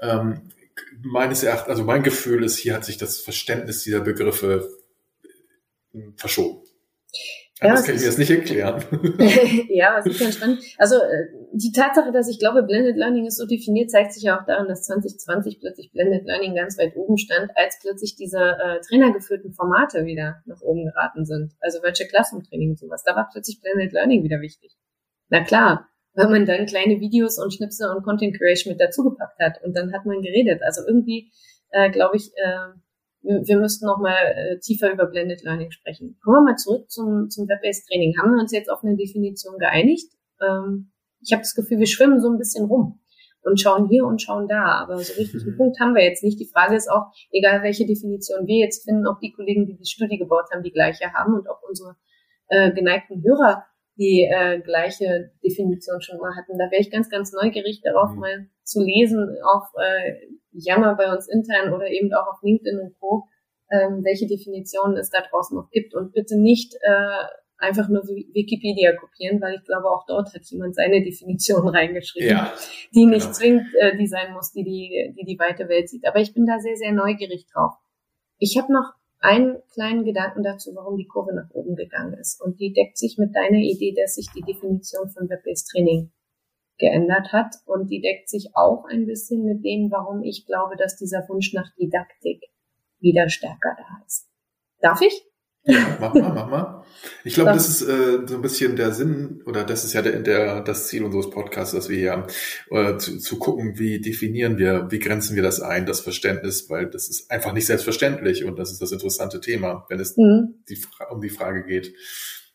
Ähm, 0.00 0.42
meines 1.02 1.42
Erachtens, 1.42 1.70
also 1.70 1.84
mein 1.84 2.02
Gefühl 2.02 2.44
ist, 2.44 2.58
hier 2.58 2.74
hat 2.74 2.84
sich 2.84 2.98
das 2.98 3.20
Verständnis 3.20 3.82
dieser 3.82 4.00
Begriffe 4.00 4.68
verschoben. 6.16 6.62
Ja, 7.62 7.70
das 7.70 7.84
kann 7.84 7.94
ich 7.94 8.02
mir 8.02 8.08
jetzt 8.08 8.18
nicht 8.18 8.30
erklären. 8.30 8.84
ja, 9.70 9.96
das 9.96 10.06
ist 10.06 10.20
ganz 10.20 10.34
spannend. 10.34 10.60
Also 10.76 10.96
äh, 10.96 11.26
die 11.52 11.72
Tatsache, 11.72 12.12
dass 12.12 12.28
ich 12.28 12.38
glaube, 12.38 12.62
Blended 12.62 12.96
Learning 12.96 13.24
ist 13.24 13.38
so 13.38 13.46
definiert, 13.46 13.90
zeigt 13.90 14.12
sich 14.12 14.24
ja 14.24 14.38
auch 14.38 14.44
daran, 14.44 14.68
dass 14.68 14.82
2020 14.82 15.60
plötzlich 15.60 15.90
Blended 15.90 16.26
Learning 16.26 16.54
ganz 16.54 16.76
weit 16.78 16.94
oben 16.96 17.16
stand, 17.16 17.50
als 17.54 17.78
plötzlich 17.80 18.14
diese 18.14 18.38
äh, 18.38 18.80
trainergeführten 18.86 19.54
Formate 19.54 20.04
wieder 20.04 20.42
nach 20.44 20.60
oben 20.60 20.84
geraten 20.84 21.24
sind. 21.24 21.54
Also 21.60 21.82
Virtual 21.82 22.08
Classroom 22.10 22.42
Training 22.42 22.70
und 22.70 22.78
sowas. 22.78 23.04
Da 23.04 23.16
war 23.16 23.30
plötzlich 23.32 23.62
Blended 23.62 23.92
Learning 23.92 24.22
wieder 24.22 24.42
wichtig. 24.42 24.76
Na 25.30 25.42
klar, 25.42 25.88
weil 26.12 26.28
man 26.28 26.44
dann 26.44 26.66
kleine 26.66 27.00
Videos 27.00 27.38
und 27.38 27.54
Schnipsel 27.54 27.88
und 27.88 28.02
Content 28.02 28.36
Creation 28.36 28.72
mit 28.72 28.80
dazugepackt 28.82 29.38
hat 29.38 29.62
und 29.64 29.74
dann 29.74 29.94
hat 29.94 30.04
man 30.04 30.20
geredet. 30.20 30.60
Also 30.62 30.82
irgendwie, 30.86 31.32
äh, 31.70 31.90
glaube 31.90 32.16
ich, 32.16 32.32
äh, 32.36 32.76
wir 33.26 33.58
müssten 33.58 33.86
noch 33.86 33.98
mal 33.98 34.14
äh, 34.14 34.58
tiefer 34.60 34.92
über 34.92 35.06
Blended 35.06 35.42
Learning 35.42 35.70
sprechen. 35.70 36.18
Kommen 36.22 36.36
wir 36.36 36.52
mal 36.52 36.56
zurück 36.56 36.90
zum, 36.90 37.28
zum 37.28 37.48
Web-Based 37.48 37.88
Training. 37.88 38.16
Haben 38.18 38.34
wir 38.34 38.40
uns 38.40 38.52
jetzt 38.52 38.70
auf 38.70 38.84
eine 38.84 38.96
Definition 38.96 39.58
geeinigt? 39.58 40.12
Ähm, 40.40 40.92
ich 41.20 41.32
habe 41.32 41.42
das 41.42 41.54
Gefühl, 41.54 41.78
wir 41.78 41.86
schwimmen 41.86 42.20
so 42.20 42.30
ein 42.30 42.38
bisschen 42.38 42.66
rum 42.66 43.00
und 43.42 43.60
schauen 43.60 43.88
hier 43.88 44.04
und 44.04 44.22
schauen 44.22 44.48
da. 44.48 44.78
Aber 44.82 44.98
so 44.98 45.12
richtig 45.14 45.42
einen 45.42 45.52
mhm. 45.52 45.56
Punkt 45.56 45.80
haben 45.80 45.94
wir 45.94 46.04
jetzt 46.04 46.22
nicht. 46.22 46.38
Die 46.38 46.48
Frage 46.48 46.76
ist 46.76 46.90
auch, 46.90 47.12
egal 47.30 47.62
welche 47.62 47.86
Definition 47.86 48.46
wir 48.46 48.64
jetzt 48.64 48.84
finden, 48.84 49.06
ob 49.06 49.20
die 49.20 49.32
Kollegen, 49.32 49.66
die 49.66 49.76
die 49.76 49.86
Studie 49.86 50.18
gebaut 50.18 50.46
haben, 50.52 50.62
die 50.62 50.72
gleiche 50.72 51.12
haben 51.12 51.34
und 51.34 51.48
ob 51.48 51.60
unsere 51.68 51.96
äh, 52.48 52.72
geneigten 52.72 53.22
Hörer 53.22 53.64
die 53.98 54.28
äh, 54.30 54.60
gleiche 54.60 55.30
Definition 55.42 56.00
schon 56.02 56.18
mal 56.18 56.36
hatten. 56.36 56.58
Da 56.58 56.70
wäre 56.70 56.80
ich 56.80 56.90
ganz, 56.90 57.08
ganz 57.08 57.32
neugierig 57.32 57.80
darauf, 57.82 58.12
mhm. 58.12 58.20
mal 58.20 58.46
zu 58.62 58.82
lesen 58.82 59.36
auf 59.42 59.64
äh, 59.78 60.14
Jammer 60.52 60.94
bei 60.96 61.12
uns 61.12 61.28
intern 61.28 61.72
oder 61.72 61.88
eben 61.88 62.12
auch 62.12 62.26
auf 62.26 62.42
LinkedIn 62.42 62.80
und 62.80 62.98
Co., 62.98 63.24
ähm, 63.70 64.04
welche 64.04 64.26
Definitionen 64.26 64.96
es 64.96 65.10
da 65.10 65.18
draußen 65.28 65.56
noch 65.56 65.70
gibt 65.70 65.94
und 65.94 66.12
bitte 66.12 66.38
nicht 66.38 66.74
äh, 66.82 67.26
einfach 67.58 67.88
nur 67.88 68.02
Wikipedia 68.02 68.94
kopieren, 68.94 69.40
weil 69.40 69.56
ich 69.56 69.64
glaube, 69.64 69.90
auch 69.90 70.04
dort 70.06 70.32
hat 70.34 70.44
jemand 70.44 70.74
seine 70.74 71.02
Definition 71.02 71.68
reingeschrieben, 71.76 72.28
ja, 72.28 72.52
die 72.94 73.06
nicht 73.06 73.22
genau. 73.22 73.32
zwingend 73.32 73.66
äh, 73.80 73.96
die 73.96 74.06
sein 74.06 74.32
muss, 74.32 74.52
die 74.52 74.62
die, 74.62 75.14
die 75.18 75.24
die 75.24 75.38
weite 75.38 75.68
Welt 75.68 75.88
sieht. 75.88 76.06
Aber 76.06 76.20
ich 76.20 76.34
bin 76.34 76.46
da 76.46 76.58
sehr, 76.58 76.76
sehr 76.76 76.92
neugierig 76.92 77.46
drauf. 77.52 77.74
Ich 78.38 78.58
habe 78.58 78.72
noch 78.72 78.92
einen 79.20 79.56
kleinen 79.72 80.04
Gedanken 80.04 80.42
dazu, 80.42 80.74
warum 80.74 80.96
die 80.96 81.06
Kurve 81.06 81.34
nach 81.34 81.50
oben 81.50 81.74
gegangen 81.74 82.14
ist. 82.14 82.40
Und 82.40 82.60
die 82.60 82.72
deckt 82.72 82.98
sich 82.98 83.16
mit 83.18 83.34
deiner 83.34 83.58
Idee, 83.58 83.94
dass 83.96 84.14
sich 84.14 84.26
die 84.34 84.42
Definition 84.42 85.08
von 85.08 85.28
Web-Based 85.28 85.68
Training 85.70 86.10
geändert 86.78 87.32
hat. 87.32 87.56
Und 87.64 87.90
die 87.90 88.00
deckt 88.00 88.28
sich 88.28 88.50
auch 88.54 88.84
ein 88.84 89.06
bisschen 89.06 89.44
mit 89.44 89.64
dem, 89.64 89.90
warum 89.90 90.22
ich 90.22 90.46
glaube, 90.46 90.76
dass 90.76 90.96
dieser 90.96 91.26
Wunsch 91.28 91.52
nach 91.54 91.74
Didaktik 91.76 92.42
wieder 93.00 93.28
stärker 93.28 93.76
da 93.76 94.04
ist. 94.06 94.28
Darf 94.80 95.00
ich? 95.00 95.24
Ja, 95.66 95.96
mach 96.00 96.14
mal, 96.14 96.32
mach 96.32 96.48
mal. 96.48 96.84
Ich 97.24 97.34
glaube, 97.34 97.52
das 97.52 97.68
ist 97.68 97.82
äh, 97.82 98.26
so 98.26 98.36
ein 98.36 98.42
bisschen 98.42 98.76
der 98.76 98.92
Sinn 98.92 99.42
oder 99.46 99.64
das 99.64 99.84
ist 99.84 99.92
ja 99.92 100.02
der, 100.02 100.20
der 100.20 100.60
das 100.60 100.86
Ziel 100.86 101.02
unseres 101.04 101.30
Podcasts, 101.30 101.74
dass 101.74 101.88
wir 101.88 101.98
ja 101.98 102.26
äh, 102.70 102.96
zu, 102.98 103.18
zu 103.18 103.38
gucken, 103.38 103.78
wie 103.78 104.00
definieren 104.00 104.58
wir, 104.58 104.90
wie 104.90 104.98
grenzen 104.98 105.34
wir 105.34 105.42
das 105.42 105.60
ein, 105.60 105.86
das 105.86 106.00
Verständnis, 106.00 106.70
weil 106.70 106.86
das 106.86 107.08
ist 107.08 107.30
einfach 107.30 107.52
nicht 107.52 107.66
selbstverständlich 107.66 108.44
und 108.44 108.58
das 108.58 108.70
ist 108.70 108.80
das 108.80 108.92
interessante 108.92 109.40
Thema, 109.40 109.84
wenn 109.88 109.98
es 109.98 110.16
mhm. 110.16 110.62
die, 110.68 110.78
um 111.10 111.20
die 111.20 111.30
Frage 111.30 111.64
geht, 111.64 111.94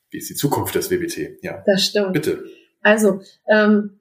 wie 0.09 0.17
ist 0.17 0.29
die 0.29 0.35
Zukunft 0.35 0.75
des 0.75 0.89
WBT? 0.89 1.43
Ja, 1.43 1.63
das 1.65 1.85
stimmt. 1.85 2.13
Bitte. 2.13 2.45
Also 2.81 3.21
ähm, 3.49 3.99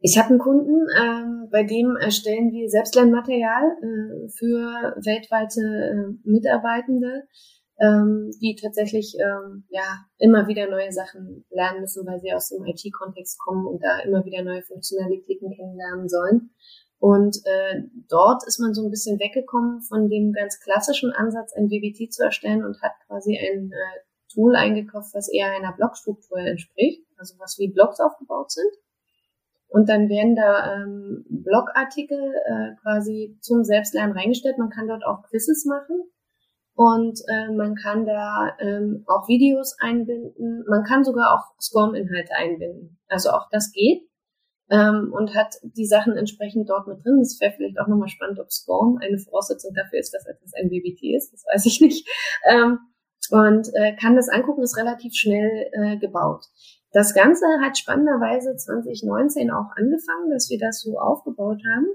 ich 0.00 0.16
habe 0.16 0.30
einen 0.30 0.38
Kunden, 0.38 0.86
ähm, 0.98 1.48
bei 1.50 1.62
dem 1.62 1.96
erstellen 1.96 2.52
wir 2.52 2.70
Selbstlernmaterial 2.70 3.64
äh, 3.82 4.28
für 4.30 4.94
weltweite 5.04 5.60
äh, 5.60 6.28
Mitarbeitende 6.28 7.24
ähm, 7.80 8.30
die 8.40 8.56
tatsächlich 8.60 9.16
ähm, 9.18 9.64
ja 9.70 10.04
immer 10.18 10.46
wieder 10.46 10.68
neue 10.68 10.92
Sachen 10.92 11.44
lernen 11.50 11.80
müssen, 11.80 12.06
weil 12.06 12.20
sie 12.20 12.32
aus 12.32 12.50
dem 12.50 12.64
IT-Kontext 12.66 13.38
kommen 13.38 13.66
und 13.66 13.82
da 13.82 14.00
immer 14.00 14.24
wieder 14.24 14.42
neue 14.42 14.62
Funktionalitäten 14.62 15.50
kennenlernen 15.50 16.08
sollen. 16.08 16.50
Und 16.98 17.38
äh, 17.46 17.82
dort 18.10 18.46
ist 18.46 18.60
man 18.60 18.74
so 18.74 18.84
ein 18.84 18.90
bisschen 18.90 19.18
weggekommen 19.18 19.80
von 19.80 20.10
dem 20.10 20.32
ganz 20.32 20.60
klassischen 20.60 21.12
Ansatz, 21.12 21.54
ein 21.54 21.70
WBT 21.70 22.12
zu 22.12 22.22
erstellen 22.22 22.62
und 22.62 22.82
hat 22.82 22.92
quasi 23.06 23.38
ein 23.38 23.72
äh, 23.72 24.00
Tool 24.34 24.54
eingekauft, 24.54 25.14
was 25.14 25.32
eher 25.32 25.50
einer 25.50 25.72
Blogstruktur 25.72 26.38
entspricht, 26.38 27.02
also 27.16 27.36
was 27.38 27.58
wie 27.58 27.72
Blogs 27.72 27.98
aufgebaut 28.00 28.50
sind. 28.50 28.70
Und 29.68 29.88
dann 29.88 30.10
werden 30.10 30.36
da 30.36 30.74
ähm, 30.74 31.24
Blogartikel 31.30 32.18
äh, 32.18 32.74
quasi 32.82 33.38
zum 33.40 33.64
Selbstlernen 33.64 34.14
reingestellt. 34.14 34.58
Man 34.58 34.68
kann 34.68 34.88
dort 34.88 35.06
auch 35.06 35.22
Quizzes 35.22 35.64
machen 35.64 36.10
und 36.80 37.20
äh, 37.28 37.52
man 37.52 37.74
kann 37.74 38.06
da 38.06 38.56
ähm, 38.58 39.04
auch 39.06 39.28
Videos 39.28 39.76
einbinden. 39.80 40.64
Man 40.66 40.82
kann 40.82 41.04
sogar 41.04 41.34
auch 41.34 41.60
SCORM-Inhalte 41.60 42.34
einbinden. 42.34 42.98
Also 43.06 43.28
auch 43.32 43.50
das 43.50 43.70
geht. 43.70 44.08
Ähm, 44.70 45.12
und 45.12 45.34
hat 45.34 45.56
die 45.62 45.84
Sachen 45.84 46.16
entsprechend 46.16 46.70
dort 46.70 46.86
mit 46.86 47.04
drin. 47.04 47.18
Das 47.18 47.38
wäre 47.38 47.52
vielleicht 47.54 47.78
auch 47.78 47.86
nochmal 47.86 48.08
spannend, 48.08 48.40
ob 48.40 48.50
SCORM 48.50 48.96
eine 48.96 49.18
Voraussetzung 49.18 49.74
dafür 49.74 49.98
ist, 49.98 50.14
dass 50.14 50.24
etwas 50.24 50.54
ein 50.54 50.70
BBT 50.70 51.14
ist. 51.18 51.34
Das 51.34 51.44
weiß 51.52 51.66
ich 51.66 51.80
nicht. 51.82 52.08
Ähm, 52.48 52.78
und 53.30 53.68
äh, 53.74 53.94
kann 53.96 54.16
das 54.16 54.30
angucken, 54.30 54.62
ist 54.62 54.78
relativ 54.78 55.12
schnell 55.12 55.68
äh, 55.72 55.98
gebaut. 55.98 56.46
Das 56.92 57.12
Ganze 57.12 57.44
hat 57.62 57.76
spannenderweise 57.76 58.56
2019 58.56 59.50
auch 59.50 59.68
angefangen, 59.76 60.30
dass 60.30 60.48
wir 60.48 60.58
das 60.58 60.80
so 60.80 60.98
aufgebaut 60.98 61.60
haben. 61.74 61.88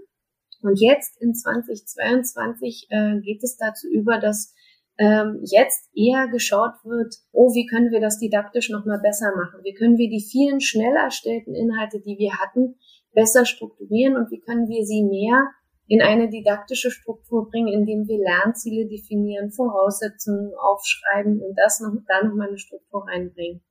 Und 0.61 0.79
jetzt 0.79 1.19
in 1.19 1.33
2022 1.33 2.85
äh, 2.91 3.19
geht 3.21 3.43
es 3.43 3.57
dazu 3.57 3.87
über, 3.87 4.19
dass 4.19 4.53
ähm, 4.97 5.41
jetzt 5.43 5.89
eher 5.95 6.27
geschaut 6.27 6.73
wird, 6.83 7.15
oh, 7.31 7.53
wie 7.53 7.65
können 7.65 7.91
wir 7.91 7.99
das 7.99 8.19
didaktisch 8.19 8.69
nochmal 8.69 8.99
besser 8.99 9.31
machen? 9.35 9.59
Wie 9.63 9.73
können 9.73 9.97
wir 9.97 10.09
die 10.09 10.23
vielen 10.23 10.61
schnell 10.61 10.95
erstellten 10.95 11.53
Inhalte, 11.53 11.99
die 11.99 12.17
wir 12.17 12.33
hatten, 12.39 12.75
besser 13.13 13.45
strukturieren 13.45 14.15
und 14.15 14.31
wie 14.31 14.39
können 14.39 14.67
wir 14.67 14.85
sie 14.85 15.03
mehr 15.03 15.51
in 15.87 16.01
eine 16.01 16.29
didaktische 16.29 16.89
Struktur 16.89 17.49
bringen, 17.49 17.67
indem 17.67 18.07
wir 18.07 18.17
Lernziele 18.17 18.87
definieren, 18.87 19.51
Voraussetzungen 19.51 20.51
aufschreiben 20.55 21.41
und 21.41 21.55
das 21.55 21.79
noch, 21.79 21.93
dann 22.07 22.29
nochmal 22.29 22.47
eine 22.47 22.57
Struktur 22.57 23.05
reinbringen. 23.07 23.61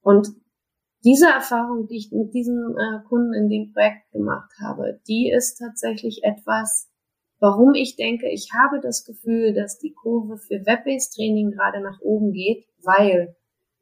Und 0.00 0.28
diese 1.04 1.26
Erfahrung, 1.26 1.86
die 1.86 1.96
ich 1.96 2.12
mit 2.12 2.32
diesem 2.34 2.76
äh, 2.76 3.02
Kunden 3.08 3.34
in 3.34 3.48
dem 3.48 3.72
Projekt 3.72 4.10
gemacht 4.12 4.50
habe, 4.64 5.00
die 5.08 5.30
ist 5.30 5.56
tatsächlich 5.56 6.22
etwas, 6.22 6.91
Warum 7.42 7.74
ich 7.74 7.96
denke, 7.96 8.28
ich 8.30 8.50
habe 8.54 8.80
das 8.80 9.04
Gefühl, 9.04 9.52
dass 9.52 9.80
die 9.80 9.92
Kurve 9.92 10.38
für 10.38 10.64
Web-Based 10.64 11.12
Training 11.16 11.50
gerade 11.50 11.80
nach 11.80 12.00
oben 12.00 12.30
geht, 12.30 12.68
weil 12.84 13.34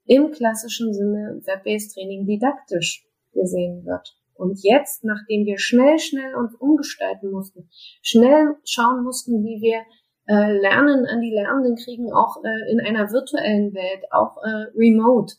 im 0.07 0.31
klassischen 0.31 0.94
Sinne 0.94 1.42
Web-Based 1.44 1.92
Training 1.92 2.25
didaktisch 2.25 3.05
gesehen 3.35 3.85
wird. 3.85 4.16
Und 4.33 4.61
jetzt, 4.62 5.05
nachdem 5.05 5.44
wir 5.44 5.59
schnell, 5.59 5.99
schnell 5.99 6.35
uns 6.37 6.55
umgestalten 6.55 7.31
mussten, 7.31 7.68
schnell 8.01 8.57
schauen 8.64 9.05
mussten, 9.05 9.44
wie 9.44 9.61
wir 9.61 9.83
äh, 10.27 10.53
Lernen 10.59 11.05
an 11.05 11.20
die 11.20 11.35
Lernenden 11.35 11.77
kriegen, 11.77 12.14
auch 12.14 12.42
äh, 12.42 12.73
in 12.73 12.81
einer 12.81 13.12
virtuellen 13.12 13.75
Welt, 13.75 14.11
auch 14.11 14.38
äh, 14.38 14.70
remote, 14.75 15.35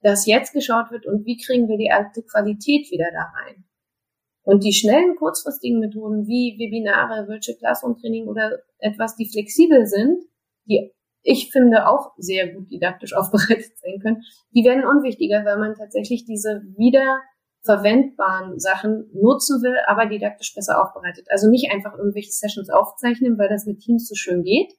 dass 0.00 0.26
jetzt 0.26 0.52
geschaut 0.52 0.92
wird 0.92 1.06
und 1.06 1.26
wie 1.26 1.38
kriegen 1.38 1.66
wir 1.66 1.76
die 1.76 1.90
alte 1.90 2.22
Qualität 2.22 2.92
wieder 2.92 3.10
da 3.12 3.32
rein. 3.36 3.64
Und 4.44 4.62
die 4.62 4.72
schnellen, 4.72 5.16
kurzfristigen 5.16 5.80
Methoden 5.80 6.26
wie 6.26 6.56
Webinare, 6.58 7.26
Virtual 7.28 7.56
Classroom 7.56 7.96
Training 7.96 8.28
oder 8.28 8.60
etwas, 8.78 9.16
die 9.16 9.28
flexibel 9.28 9.86
sind, 9.86 10.22
die 10.66 10.92
ich 11.26 11.50
finde 11.50 11.88
auch 11.88 12.12
sehr 12.18 12.52
gut 12.52 12.70
didaktisch 12.70 13.14
aufbereitet 13.16 13.72
sein 13.78 13.98
können, 14.00 14.22
die 14.54 14.64
werden 14.64 14.84
unwichtiger, 14.84 15.44
weil 15.44 15.58
man 15.58 15.74
tatsächlich 15.74 16.24
diese 16.26 16.62
wieder 16.76 17.20
verwendbaren 17.62 18.58
Sachen 18.60 19.08
nutzen 19.14 19.62
will, 19.62 19.76
aber 19.86 20.04
didaktisch 20.04 20.54
besser 20.54 20.82
aufbereitet. 20.82 21.26
Also 21.30 21.48
nicht 21.48 21.72
einfach 21.72 21.96
irgendwelche 21.96 22.30
Sessions 22.30 22.68
aufzeichnen, 22.68 23.38
weil 23.38 23.48
das 23.48 23.64
mit 23.64 23.80
Teams 23.80 24.06
so 24.06 24.14
schön 24.14 24.42
geht, 24.42 24.74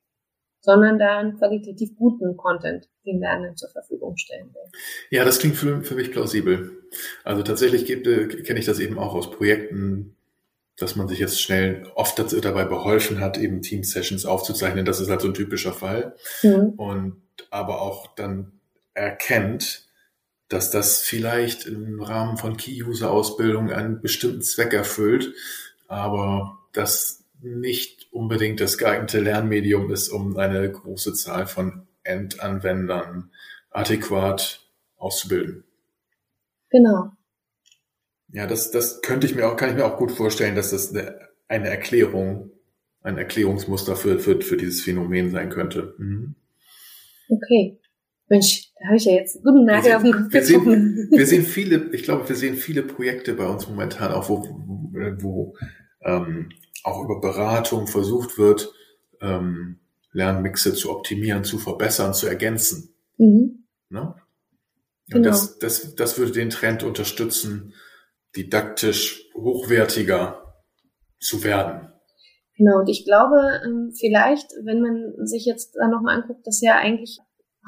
sondern 0.66 0.98
da 0.98 1.20
einen 1.20 1.38
qualitativ 1.38 1.96
guten 1.96 2.36
Content 2.36 2.90
den 3.06 3.20
Lernenden 3.20 3.56
zur 3.56 3.70
Verfügung 3.70 4.18
stellen 4.18 4.48
will. 4.54 4.72
Ja, 5.12 5.24
das 5.24 5.40
klingt 5.40 5.56
für, 5.56 5.82
für 5.84 5.96
mich 5.96 6.12
plausibel. 6.12 6.72
Also 7.24 7.44
tatsächlich 7.44 7.90
äh, 7.90 8.28
kenne 8.28 8.60
ich 8.60 8.66
das 8.66 8.80
eben 8.80 8.98
auch 8.98 9.14
aus 9.14 9.30
Projekten, 9.30 10.16
dass 10.78 10.96
man 10.96 11.08
sich 11.08 11.20
jetzt 11.20 11.40
schnell 11.40 11.88
oft 11.96 12.20
dabei 12.44 12.66
beholfen 12.66 13.22
hat, 13.22 13.38
eben 13.38 13.62
Team-Sessions 13.62 14.26
aufzuzeichnen. 14.26 14.86
Das 14.86 15.00
ist 15.00 15.10
halt 15.10 15.22
so 15.22 15.28
ein 15.28 15.34
typischer 15.36 15.72
Fall. 15.72 16.16
Mhm. 16.42 16.74
Und 16.76 17.22
aber 17.52 17.82
auch 17.82 18.08
dann 18.16 18.60
erkennt, 18.94 19.86
dass 20.50 20.72
das 20.72 21.02
vielleicht 21.02 21.66
im 21.68 22.02
Rahmen 22.02 22.38
von 22.38 22.58
Key-User-Ausbildung 22.58 23.72
einen 23.72 24.02
bestimmten 24.02 24.42
Zweck 24.42 24.74
erfüllt, 24.74 25.34
aber 25.88 26.60
das 26.74 27.25
nicht 27.42 28.08
unbedingt 28.12 28.60
das 28.60 28.78
geeignete 28.78 29.20
Lernmedium 29.20 29.92
ist, 29.92 30.10
um 30.10 30.38
eine 30.38 30.72
große 30.72 31.14
Zahl 31.14 31.48
von 31.48 31.88
Endanwendern 32.04 33.32
adäquat 33.70 34.68
auszubilden. 34.98 35.64
Genau. 36.70 37.12
Ja, 38.30 38.48
das, 38.48 38.72
das 38.72 39.02
könnte 39.02 39.28
ich 39.28 39.36
mir 39.36 39.48
auch, 39.48 39.56
kann 39.56 39.70
ich 39.70 39.76
mir 39.76 39.86
auch 39.86 39.98
gut 39.98 40.12
vorstellen, 40.12 40.56
dass 40.56 40.72
das 40.72 40.94
eine, 40.94 41.20
eine 41.48 41.70
Erklärung, 41.70 42.52
ein 43.02 43.18
Erklärungsmuster 43.18 43.96
für, 43.96 44.20
für, 44.20 44.42
für 44.42 44.58
dieses 44.58 44.82
Phänomen 44.82 45.32
sein 45.32 45.50
könnte. 45.50 45.96
Mhm. 45.98 46.36
Okay. 47.30 47.80
Mensch, 48.28 48.72
da 48.80 48.88
habe 48.88 48.98
ich 48.98 49.06
ja 49.06 49.14
jetzt 49.14 49.36
einen 49.36 49.44
guten 49.44 49.66
Nagel 49.66 49.94
auf 49.94 50.02
den 50.02 50.12
Kopf 50.12 50.34
wir 50.34 50.44
sehen, 50.44 51.10
wir 51.12 51.28
sehen 51.28 51.44
viele, 51.44 51.90
ich 51.92 52.04
glaube, 52.04 52.28
wir 52.28 52.36
sehen 52.36 52.56
viele 52.56 52.82
Projekte 52.82 53.34
bei 53.34 53.46
uns 53.46 53.68
momentan 53.68 54.12
auch, 54.12 54.30
wo, 54.30 54.44
wo 55.22 55.56
ähm, 56.02 56.50
auch 56.86 57.04
über 57.04 57.20
Beratung 57.20 57.88
versucht 57.88 58.38
wird, 58.38 58.72
ähm, 59.22 59.80
Lernmixe 60.12 60.74
zu 60.74 60.92
optimieren, 60.92 61.44
zu 61.44 61.58
verbessern, 61.58 62.14
zu 62.14 62.28
ergänzen. 62.28 62.96
Mhm. 63.18 63.66
Ne? 63.90 64.16
Und 65.14 65.24
genau. 65.24 65.30
das, 65.30 65.58
das, 65.60 65.96
das 65.96 66.18
würde 66.18 66.32
den 66.32 66.50
Trend 66.50 66.84
unterstützen, 66.84 67.74
didaktisch 68.36 69.30
hochwertiger 69.34 70.64
zu 71.20 71.44
werden. 71.44 71.92
Genau, 72.58 72.80
und 72.80 72.90
ich 72.90 73.04
glaube, 73.04 73.62
ähm, 73.66 73.92
vielleicht, 73.98 74.52
wenn 74.64 74.82
man 74.82 75.26
sich 75.26 75.46
jetzt 75.46 75.76
da 75.76 75.88
nochmal 75.88 76.22
anguckt, 76.22 76.46
dass 76.48 76.62
ja 76.62 76.76
eigentlich 76.76 77.20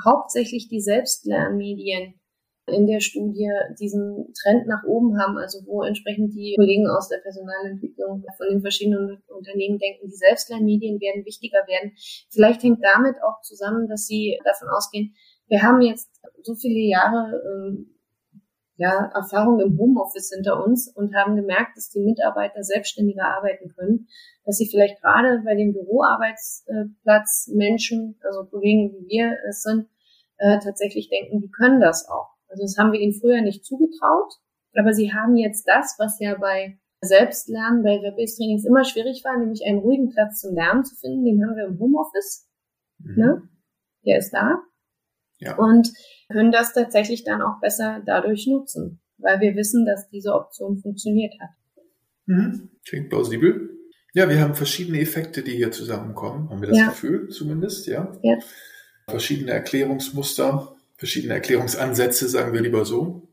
hauptsächlich 0.05 0.69
die 0.69 0.81
Selbstlernmedien 0.81 2.19
in 2.67 2.85
der 2.85 2.99
Studie 2.99 3.49
diesen 3.79 4.33
Trend 4.33 4.67
nach 4.67 4.83
oben 4.83 5.19
haben, 5.19 5.37
also 5.37 5.59
wo 5.65 5.83
entsprechend 5.83 6.33
die 6.33 6.55
Kollegen 6.57 6.87
aus 6.87 7.07
der 7.07 7.19
Personalentwicklung 7.19 8.25
von 8.37 8.47
den 8.49 8.61
verschiedenen 8.61 9.23
Unternehmen 9.27 9.79
denken, 9.79 10.07
die 10.07 10.15
Selbstlernmedien 10.15 10.99
werden 10.99 11.25
wichtiger 11.25 11.59
werden. 11.67 11.93
Vielleicht 12.29 12.63
hängt 12.63 12.83
damit 12.83 13.15
auch 13.23 13.41
zusammen, 13.41 13.87
dass 13.87 14.05
sie 14.05 14.39
davon 14.43 14.67
ausgehen, 14.69 15.15
wir 15.47 15.61
haben 15.61 15.81
jetzt 15.81 16.09
so 16.43 16.55
viele 16.55 16.79
Jahre 16.79 17.41
ähm, 17.45 17.97
ja, 18.75 19.11
Erfahrung 19.13 19.59
im 19.59 19.77
Homeoffice 19.77 20.31
hinter 20.33 20.63
uns 20.63 20.87
und 20.87 21.15
haben 21.15 21.35
gemerkt, 21.35 21.77
dass 21.77 21.89
die 21.89 21.99
Mitarbeiter 21.99 22.63
selbstständiger 22.63 23.25
arbeiten 23.25 23.73
können, 23.75 24.07
dass 24.45 24.57
sie 24.57 24.67
vielleicht 24.67 25.01
gerade 25.01 25.41
bei 25.43 25.55
den 25.55 25.73
Büroarbeitsplatz 25.73 27.49
Menschen, 27.53 28.19
also 28.21 28.45
Kollegen 28.45 28.93
wie 28.93 29.07
wir 29.07 29.33
es 29.49 29.63
sind, 29.63 29.87
äh, 30.37 30.59
tatsächlich 30.59 31.09
denken, 31.09 31.41
die 31.41 31.49
können 31.49 31.81
das 31.81 32.07
auch. 32.07 32.36
Also 32.47 32.63
das 32.63 32.77
haben 32.77 32.91
wir 32.91 32.99
ihnen 32.99 33.13
früher 33.13 33.41
nicht 33.41 33.65
zugetraut, 33.65 34.33
aber 34.75 34.93
sie 34.93 35.13
haben 35.13 35.35
jetzt 35.35 35.67
das, 35.67 35.95
was 35.97 36.19
ja 36.19 36.35
bei 36.39 36.77
Selbstlernen, 37.01 37.83
bei 37.83 38.01
Web-Based 38.01 38.37
Trainings 38.37 38.65
immer 38.65 38.83
schwierig 38.83 39.23
war, 39.23 39.37
nämlich 39.37 39.63
einen 39.65 39.79
ruhigen 39.79 40.09
Platz 40.09 40.41
zum 40.41 40.55
Lernen 40.55 40.83
zu 40.83 40.95
finden, 40.95 41.25
den 41.25 41.43
haben 41.43 41.55
wir 41.55 41.65
im 41.65 41.79
Homeoffice. 41.79 42.47
Mhm. 42.99 43.15
Ne? 43.15 43.41
Der 44.05 44.17
ist 44.17 44.31
da. 44.31 44.61
Ja. 45.39 45.55
Und 45.57 45.93
können 46.29 46.51
das 46.51 46.73
tatsächlich 46.73 47.23
dann 47.23 47.41
auch 47.41 47.59
besser 47.61 48.01
dadurch 48.05 48.47
nutzen, 48.47 48.99
weil 49.17 49.39
wir 49.39 49.55
wissen, 49.55 49.85
dass 49.85 50.09
diese 50.09 50.33
Option 50.33 50.77
funktioniert 50.77 51.33
hat. 51.39 51.49
Mhm. 52.25 52.69
Klingt 52.87 53.09
plausibel. 53.09 53.77
Ja, 54.13 54.27
wir 54.29 54.41
haben 54.41 54.55
verschiedene 54.55 54.99
Effekte, 54.99 55.43
die 55.43 55.51
hier 55.51 55.71
zusammenkommen, 55.71 56.49
haben 56.49 56.61
wir 56.61 56.69
das 56.69 56.77
ja. 56.77 56.89
Gefühl 56.89 57.29
zumindest, 57.29 57.85
ja. 57.87 58.17
ja. 58.23 58.37
Verschiedene 59.07 59.51
Erklärungsmuster, 59.51 60.75
verschiedene 60.97 61.35
Erklärungsansätze, 61.35 62.27
sagen 62.27 62.53
wir 62.53 62.61
lieber 62.61 62.85
so. 62.85 63.27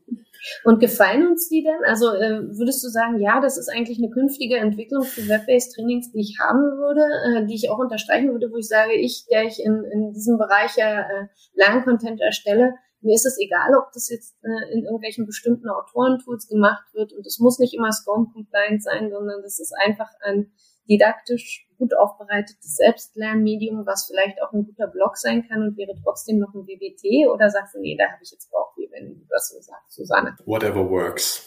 Und 0.63 0.79
gefallen 0.79 1.27
uns 1.27 1.49
die 1.49 1.63
denn? 1.63 1.83
Also 1.85 2.13
äh, 2.13 2.41
würdest 2.57 2.83
du 2.83 2.89
sagen, 2.89 3.19
ja, 3.19 3.41
das 3.41 3.57
ist 3.57 3.67
eigentlich 3.67 3.97
eine 3.97 4.11
künftige 4.11 4.57
Entwicklung 4.57 5.03
für 5.03 5.27
Web-based 5.27 5.73
Trainings, 5.73 6.11
die 6.11 6.21
ich 6.21 6.37
haben 6.39 6.61
würde, 6.77 7.01
äh, 7.01 7.45
die 7.47 7.55
ich 7.55 7.69
auch 7.71 7.79
unterstreichen 7.79 8.31
würde, 8.31 8.51
wo 8.51 8.57
ich 8.57 8.67
sage, 8.67 8.93
ich, 8.93 9.25
der 9.31 9.43
ich 9.43 9.59
in, 9.59 9.83
in 9.83 10.13
diesem 10.13 10.37
Bereich 10.37 10.75
ja 10.77 11.01
äh, 11.01 11.27
Lerncontent 11.55 12.21
erstelle, 12.21 12.75
mir 13.01 13.15
ist 13.15 13.25
es 13.25 13.39
egal, 13.39 13.75
ob 13.75 13.91
das 13.93 14.09
jetzt 14.09 14.35
äh, 14.43 14.73
in 14.73 14.83
irgendwelchen 14.83 15.25
bestimmten 15.25 15.69
Autorentools 15.69 16.47
gemacht 16.47 16.85
wird 16.93 17.13
und 17.13 17.25
es 17.25 17.39
muss 17.39 17.59
nicht 17.59 17.73
immer 17.73 17.91
SCORM-compliant 17.91 18.83
sein, 18.83 19.09
sondern 19.11 19.41
das 19.41 19.59
ist 19.59 19.73
einfach 19.83 20.09
ein 20.21 20.51
didaktisch 20.89 21.64
gut 21.77 21.95
aufbereitetes 21.95 22.75
Selbstlernmedium, 22.75 23.85
was 23.85 24.07
vielleicht 24.07 24.41
auch 24.41 24.51
ein 24.53 24.65
guter 24.65 24.87
Blog 24.87 25.17
sein 25.17 25.47
kann 25.47 25.61
und 25.61 25.77
wäre 25.77 25.95
trotzdem 26.03 26.39
noch 26.39 26.53
ein 26.53 26.67
WBT 26.67 27.27
oder 27.33 27.49
sagst 27.49 27.75
du, 27.75 27.79
nee, 27.79 27.95
da 27.97 28.05
habe 28.05 28.23
ich 28.23 28.31
jetzt 28.31 28.51
Bauchweh, 28.51 28.87
wenn 28.91 29.19
du 29.19 29.25
das 29.29 29.49
so 29.49 29.59
sagst, 29.61 29.93
Susanne? 29.93 30.35
Whatever 30.45 30.89
works. 30.89 31.43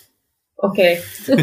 Okay. 0.57 1.01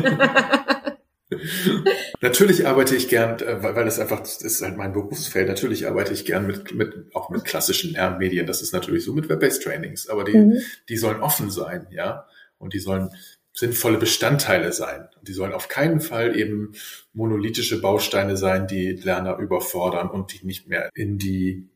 natürlich 2.21 2.67
arbeite 2.67 2.95
ich 2.95 3.09
gern, 3.09 3.39
äh, 3.39 3.63
weil 3.63 3.85
das 3.85 3.99
einfach, 3.99 4.19
das 4.19 4.41
ist 4.41 4.61
halt 4.61 4.77
mein 4.77 4.93
Berufsfeld, 4.93 5.47
natürlich 5.47 5.87
arbeite 5.87 6.13
ich 6.13 6.25
gern 6.25 6.45
mit, 6.45 6.73
mit, 6.75 7.15
auch 7.15 7.29
mit 7.29 7.45
klassischen 7.45 7.93
Lernmedien. 7.93 8.45
Das 8.45 8.61
ist 8.61 8.73
natürlich 8.73 9.05
so 9.05 9.13
mit 9.13 9.29
Web-Based 9.29 9.63
Trainings, 9.63 10.07
aber 10.09 10.23
die, 10.23 10.37
mhm. 10.37 10.61
die 10.89 10.97
sollen 10.97 11.21
offen 11.21 11.49
sein, 11.49 11.87
ja. 11.91 12.27
Und 12.57 12.73
die 12.73 12.79
sollen 12.79 13.09
sinnvolle 13.55 13.97
Bestandteile 13.97 14.73
sein. 14.73 15.07
Die 15.21 15.33
sollen 15.33 15.53
auf 15.53 15.69
keinen 15.69 16.01
Fall 16.01 16.37
eben 16.37 16.73
monolithische 17.13 17.81
Bausteine 17.81 18.35
sein, 18.35 18.67
die 18.67 18.91
Lerner 18.91 19.37
überfordern 19.37 20.09
und 20.09 20.33
die 20.33 20.45
nicht 20.45 20.67
mehr 20.67 20.89
in 20.93 21.17
die 21.17 21.69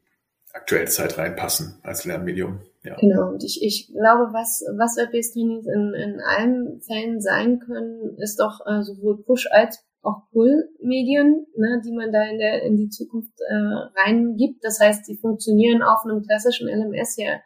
aktuelle 0.51 0.87
Zeit 0.87 1.17
reinpassen 1.17 1.79
als 1.83 2.05
Lernmedium. 2.05 2.59
Ja. 2.83 2.95
Genau, 2.99 3.29
und 3.29 3.43
ich, 3.43 3.63
ich 3.63 3.87
glaube, 3.87 4.33
was, 4.33 4.63
was 4.77 4.97
Web-Based 4.97 5.33
Trainings 5.33 5.65
in, 5.67 5.93
in 5.93 6.19
allen 6.21 6.81
Fällen 6.81 7.21
sein 7.21 7.59
können, 7.59 8.17
ist 8.17 8.39
doch 8.39 8.59
äh, 8.65 8.83
sowohl 8.83 9.23
Push 9.23 9.47
als 9.51 9.83
auch 10.01 10.29
Pull-Medien, 10.31 11.45
ne, 11.57 11.81
die 11.85 11.91
man 11.91 12.11
da 12.11 12.23
in, 12.23 12.39
der, 12.39 12.63
in 12.63 12.77
die 12.77 12.89
Zukunft 12.89 13.33
äh, 13.49 13.99
reingibt. 14.01 14.63
Das 14.63 14.79
heißt, 14.79 15.05
sie 15.05 15.17
funktionieren 15.17 15.81
auf 15.81 16.05
einem 16.05 16.21
klassischen 16.23 16.69
LMS 16.69 17.17
ja 17.17 17.41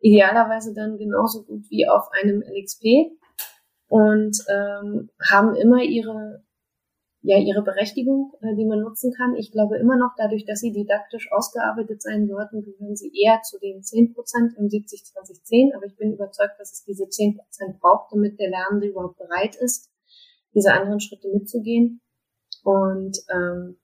idealerweise 0.00 0.74
dann 0.74 0.96
genauso 0.96 1.42
gut 1.42 1.64
wie 1.70 1.88
auf 1.88 2.04
einem 2.12 2.42
LXP 2.42 3.17
und 3.88 4.38
ähm, 4.48 5.10
haben 5.20 5.56
immer 5.56 5.82
ihre 5.82 6.42
ja 7.22 7.36
ihre 7.38 7.62
Berechtigung, 7.62 8.32
äh, 8.40 8.54
die 8.54 8.64
man 8.64 8.80
nutzen 8.80 9.12
kann. 9.12 9.34
Ich 9.36 9.50
glaube 9.50 9.76
immer 9.78 9.96
noch, 9.96 10.12
dadurch, 10.16 10.44
dass 10.44 10.60
sie 10.60 10.72
didaktisch 10.72 11.30
ausgearbeitet 11.32 12.00
sein 12.00 12.26
sollten, 12.26 12.62
gehören 12.62 12.96
sie 12.96 13.12
eher 13.14 13.42
zu 13.42 13.58
den 13.58 13.82
10 13.82 14.14
Prozent 14.14 14.54
im 14.56 14.66
70-20-10. 14.66 15.74
Aber 15.74 15.86
ich 15.86 15.96
bin 15.96 16.12
überzeugt, 16.12 16.54
dass 16.58 16.72
es 16.72 16.84
diese 16.84 17.08
10 17.08 17.36
Prozent 17.36 17.80
braucht, 17.80 18.12
damit 18.12 18.38
der 18.38 18.50
Lernende 18.50 18.88
überhaupt 18.88 19.18
bereit 19.18 19.56
ist, 19.56 19.90
diese 20.54 20.72
anderen 20.72 21.00
Schritte 21.00 21.28
mitzugehen. 21.28 22.00
Und 22.62 23.18
ähm, 23.30 23.78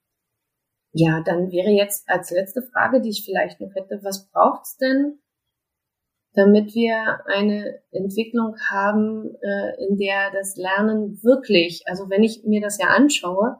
ja, 0.93 1.21
dann 1.25 1.51
wäre 1.51 1.71
jetzt 1.71 2.07
als 2.07 2.31
letzte 2.31 2.61
Frage, 2.61 3.01
die 3.01 3.09
ich 3.09 3.25
vielleicht 3.25 3.59
noch 3.59 3.75
hätte, 3.75 3.99
was 4.01 4.29
braucht's 4.31 4.77
denn, 4.77 5.19
damit 6.35 6.75
wir 6.75 7.19
eine 7.25 7.79
Entwicklung 7.91 8.55
haben, 8.69 9.35
äh, 9.41 9.85
in 9.87 9.97
der 9.97 10.31
das 10.33 10.55
Lernen 10.57 11.19
wirklich, 11.23 11.83
also 11.87 12.09
wenn 12.09 12.23
ich 12.23 12.43
mir 12.45 12.61
das 12.61 12.77
ja 12.77 12.87
anschaue, 12.87 13.57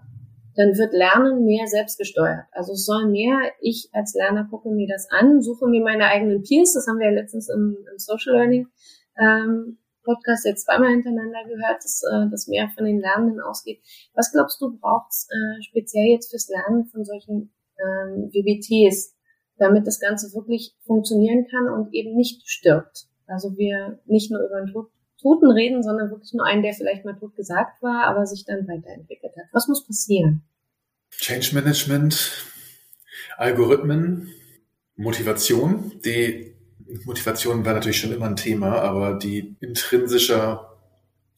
dann 0.55 0.77
wird 0.77 0.93
Lernen 0.93 1.43
mehr 1.45 1.67
selbstgesteuert. 1.67 2.45
Also 2.51 2.73
es 2.73 2.85
soll 2.85 3.07
mehr, 3.07 3.37
ich 3.61 3.89
als 3.93 4.13
Lerner 4.13 4.47
gucke 4.49 4.69
mir 4.69 4.87
das 4.87 5.09
an, 5.09 5.41
suche 5.41 5.67
mir 5.67 5.83
meine 5.83 6.05
eigenen 6.05 6.43
Peers, 6.43 6.73
das 6.73 6.87
haben 6.87 6.99
wir 6.99 7.07
ja 7.07 7.13
letztens 7.13 7.49
im, 7.49 7.77
im 7.91 7.97
Social 7.97 8.33
Learning 8.33 8.67
ähm, 9.17 9.79
Podcast 10.03 10.45
jetzt 10.45 10.65
zweimal 10.65 10.91
hintereinander 10.91 11.43
gehört, 11.45 11.83
dass 11.83 12.01
äh, 12.03 12.29
das 12.29 12.47
mehr 12.47 12.69
von 12.75 12.85
den 12.85 12.99
Lernenden 12.99 13.41
ausgeht. 13.41 13.81
Was 14.13 14.31
glaubst 14.31 14.61
du, 14.61 14.77
braucht 14.77 15.11
äh, 15.29 15.61
speziell 15.63 16.07
jetzt 16.07 16.29
fürs 16.29 16.47
Lernen 16.47 16.85
von 16.85 17.03
solchen 17.03 17.53
ähm, 17.79 18.29
WBTs? 18.31 19.15
Damit 19.57 19.87
das 19.87 19.99
Ganze 19.99 20.33
wirklich 20.33 20.75
funktionieren 20.85 21.45
kann 21.49 21.69
und 21.69 21.93
eben 21.93 22.15
nicht 22.15 22.47
stirbt. 22.47 23.07
Also 23.27 23.57
wir 23.57 23.99
nicht 24.05 24.31
nur 24.31 24.45
über 24.45 24.57
einen 24.57 24.71
Tod, 24.71 24.89
Toten 25.21 25.49
reden, 25.49 25.81
sondern 25.81 26.11
wirklich 26.11 26.33
nur 26.33 26.45
einen, 26.45 26.61
der 26.61 26.73
vielleicht 26.73 27.05
mal 27.05 27.17
tot 27.17 27.35
gesagt 27.35 27.81
war, 27.81 28.05
aber 28.05 28.25
sich 28.27 28.45
dann 28.45 28.67
weiterentwickelt 28.67 29.33
hat. 29.35 29.45
Was 29.53 29.67
muss 29.67 29.85
passieren? 29.85 30.43
Change 31.09 31.55
Management, 31.55 32.45
Algorithmen, 33.37 34.29
Motivation. 34.95 35.93
Die 36.03 36.53
Motivation 37.05 37.65
war 37.65 37.73
natürlich 37.73 37.99
schon 37.99 38.11
immer 38.11 38.27
ein 38.27 38.35
Thema, 38.35 38.81
aber 38.81 39.17
die 39.17 39.55
intrinsischer 39.61 40.77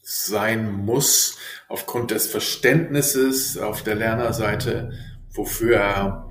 sein 0.02 0.72
muss 0.72 1.38
aufgrund 1.68 2.12
des 2.12 2.28
Verständnisses 2.28 3.58
auf 3.58 3.84
der 3.84 3.96
Lernerseite, 3.96 4.92
wofür 5.34 5.78
er 5.78 6.27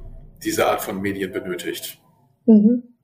diese 0.47 0.67
Art 0.67 0.81
von 0.81 1.03
Medien 1.03 1.33
benötigt. 1.33 2.01
Mhm. 2.47 2.95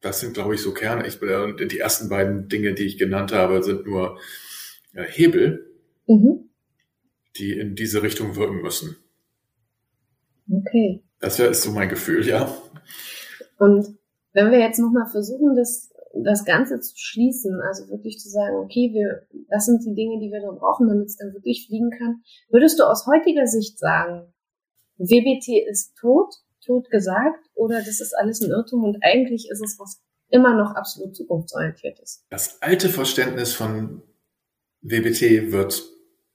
Das 0.00 0.20
sind, 0.20 0.34
glaube 0.34 0.54
ich, 0.54 0.62
so 0.62 0.72
Kerne. 0.72 1.06
Ich, 1.06 1.18
die 1.18 1.78
ersten 1.78 2.08
beiden 2.08 2.48
Dinge, 2.48 2.74
die 2.74 2.84
ich 2.84 2.98
genannt 2.98 3.32
habe, 3.32 3.62
sind 3.62 3.86
nur 3.86 4.18
ja, 4.92 5.02
Hebel, 5.02 5.70
mhm. 6.06 6.50
die 7.36 7.58
in 7.58 7.74
diese 7.74 8.02
Richtung 8.02 8.36
wirken 8.36 8.62
müssen. 8.62 8.96
Okay. 10.50 11.02
Das 11.20 11.38
ist 11.40 11.62
so 11.62 11.72
mein 11.72 11.88
Gefühl, 11.88 12.26
ja. 12.26 12.54
Und 13.58 13.96
wenn 14.32 14.50
wir 14.50 14.58
jetzt 14.58 14.78
nochmal 14.78 15.06
versuchen, 15.10 15.56
das, 15.56 15.90
das 16.22 16.44
Ganze 16.44 16.80
zu 16.80 16.94
schließen, 16.96 17.60
also 17.66 17.88
wirklich 17.88 18.18
zu 18.18 18.28
sagen, 18.28 18.56
okay, 18.56 18.90
wir, 18.92 19.26
das 19.48 19.64
sind 19.64 19.84
die 19.84 19.94
Dinge, 19.94 20.20
die 20.20 20.30
wir 20.30 20.42
da 20.42 20.50
brauchen, 20.50 20.86
damit 20.86 21.06
es 21.06 21.16
dann 21.16 21.32
wirklich 21.32 21.66
fliegen 21.66 21.90
kann, 21.90 22.22
würdest 22.50 22.78
du 22.78 22.84
aus 22.84 23.06
heutiger 23.06 23.46
Sicht 23.46 23.78
sagen, 23.78 24.34
WBT 24.98 25.66
ist 25.68 25.96
tot, 25.96 26.34
tot 26.64 26.90
gesagt, 26.90 27.46
oder 27.54 27.78
das 27.78 28.00
ist 28.00 28.14
alles 28.14 28.40
ein 28.40 28.50
Irrtum 28.50 28.84
und 28.84 28.98
eigentlich 29.02 29.48
ist 29.50 29.62
es 29.62 29.78
was 29.78 30.00
immer 30.28 30.56
noch 30.56 30.74
absolut 30.74 31.14
zukunftsorientiert 31.14 32.00
ist. 32.00 32.24
Das 32.30 32.60
alte 32.62 32.88
Verständnis 32.88 33.52
von 33.52 34.02
WBT 34.82 35.52
wird 35.52 35.82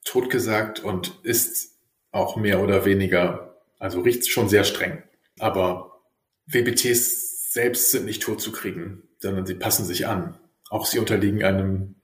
totgesagt 0.06 0.84
und 0.84 1.20
ist 1.24 1.78
auch 2.12 2.36
mehr 2.36 2.62
oder 2.62 2.86
weniger, 2.86 3.58
also 3.78 4.02
riecht 4.02 4.28
schon 4.28 4.50
sehr 4.50 4.63
streng. 4.63 5.04
Aber 5.39 6.02
WBTs 6.48 7.52
selbst 7.52 7.92
sind 7.92 8.06
nicht 8.06 8.24
tot 8.24 8.42
zu 8.42 8.52
kriegen, 8.52 9.04
sondern 9.20 9.46
sie 9.46 9.56
passen 9.56 9.86
sich 9.86 10.08
an. 10.08 10.38
Auch 10.70 10.86
sie 10.86 11.00
unterliegen 11.00 11.44
einem 11.44 11.96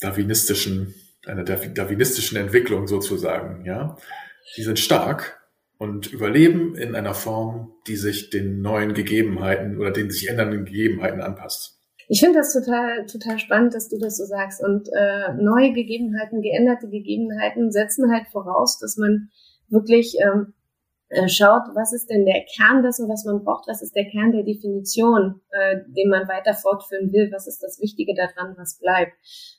darwinistischen, 0.00 0.94
einer 1.26 1.44
darwinistischen 1.44 2.36
Entwicklung 2.36 2.86
sozusagen, 2.86 3.64
ja. 3.64 3.96
Sie 4.54 4.62
sind 4.62 4.78
stark, 4.78 5.35
und 5.78 6.12
überleben 6.12 6.74
in 6.74 6.94
einer 6.94 7.14
Form, 7.14 7.72
die 7.86 7.96
sich 7.96 8.30
den 8.30 8.60
neuen 8.60 8.94
Gegebenheiten 8.94 9.78
oder 9.78 9.90
den 9.90 10.10
sich 10.10 10.28
ändernden 10.28 10.64
Gegebenheiten 10.64 11.20
anpasst. 11.20 11.76
Ich 12.08 12.20
finde 12.20 12.38
das 12.38 12.52
total, 12.52 13.04
total 13.06 13.38
spannend, 13.38 13.74
dass 13.74 13.88
du 13.88 13.98
das 13.98 14.16
so 14.16 14.24
sagst. 14.24 14.62
Und 14.62 14.88
äh, 14.88 15.34
neue 15.34 15.72
Gegebenheiten, 15.72 16.40
geänderte 16.40 16.88
Gegebenheiten 16.88 17.72
setzen 17.72 18.12
halt 18.12 18.28
voraus, 18.28 18.78
dass 18.78 18.96
man 18.96 19.30
wirklich 19.68 20.16
ähm, 20.22 20.54
äh, 21.08 21.28
schaut, 21.28 21.62
was 21.74 21.92
ist 21.92 22.10
denn 22.10 22.24
der 22.24 22.44
Kern 22.56 22.82
dessen, 22.82 23.08
was 23.08 23.24
man 23.24 23.44
braucht, 23.44 23.68
was 23.68 23.82
ist 23.82 23.94
der 23.94 24.06
Kern 24.06 24.32
der 24.32 24.44
Definition, 24.44 25.40
äh, 25.50 25.76
den 25.88 26.08
man 26.08 26.28
weiter 26.28 26.54
fortführen 26.54 27.12
will, 27.12 27.30
was 27.32 27.46
ist 27.46 27.62
das 27.62 27.80
Wichtige 27.80 28.14
daran, 28.14 28.54
was 28.56 28.78
bleibt. 28.78 29.12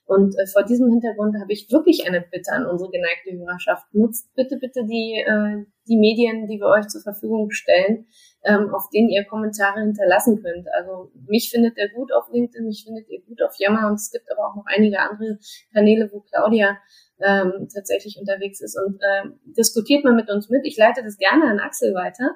Und 0.06 0.36
äh, 0.38 0.48
vor 0.48 0.64
diesem 0.64 0.90
Hintergrund 0.90 1.36
habe 1.40 1.52
ich 1.52 1.72
wirklich 1.72 2.08
eine 2.08 2.22
Bitte 2.22 2.52
an 2.52 2.66
unsere 2.66 2.92
geneigte 2.92 3.32
Hörerschaft. 3.32 3.86
Nutzt 3.94 4.34
bitte, 4.36 4.58
bitte 4.58 4.86
die, 4.86 5.24
äh, 5.26 5.66
die 5.88 5.98
Medien, 5.98 6.48
die 6.48 6.60
wir 6.60 6.68
euch 6.68 6.88
zur 6.88 7.02
Verfügung 7.02 7.52
stellen, 7.52 8.08
ähm, 8.44 8.74
auf 8.74 8.90
denen 8.94 9.10
ihr 9.10 9.26
Kommentare 9.26 9.82
hinterlassen 9.82 10.42
könnt. 10.42 10.68
Also 10.74 11.12
mich 11.28 11.50
findet 11.50 11.78
ihr 11.78 11.90
gut 11.90 12.14
auf 12.14 12.32
LinkedIn, 12.32 12.68
mich 12.68 12.84
findet 12.86 13.10
ihr 13.10 13.22
gut 13.24 13.42
auf 13.42 13.56
Yammer 13.58 13.88
und 13.88 13.96
es 13.96 14.12
gibt 14.12 14.26
aber 14.32 14.50
auch 14.50 14.56
noch 14.56 14.66
einige 14.68 15.00
andere 15.00 15.40
Kanäle, 15.74 16.10
wo 16.12 16.22
Claudia 16.22 16.78
ähm, 17.20 17.68
tatsächlich 17.74 18.18
unterwegs 18.20 18.62
ist 18.62 18.78
und 18.78 19.00
ähm, 19.02 19.40
diskutiert 19.58 20.04
mal 20.04 20.14
mit 20.14 20.30
uns 20.30 20.50
mit. 20.50 20.66
Ich 20.66 20.78
leite 20.78 21.04
das 21.04 21.18
gerne 21.18 21.46
an 21.46 21.60
Axel 21.60 21.94
weiter, 21.94 22.36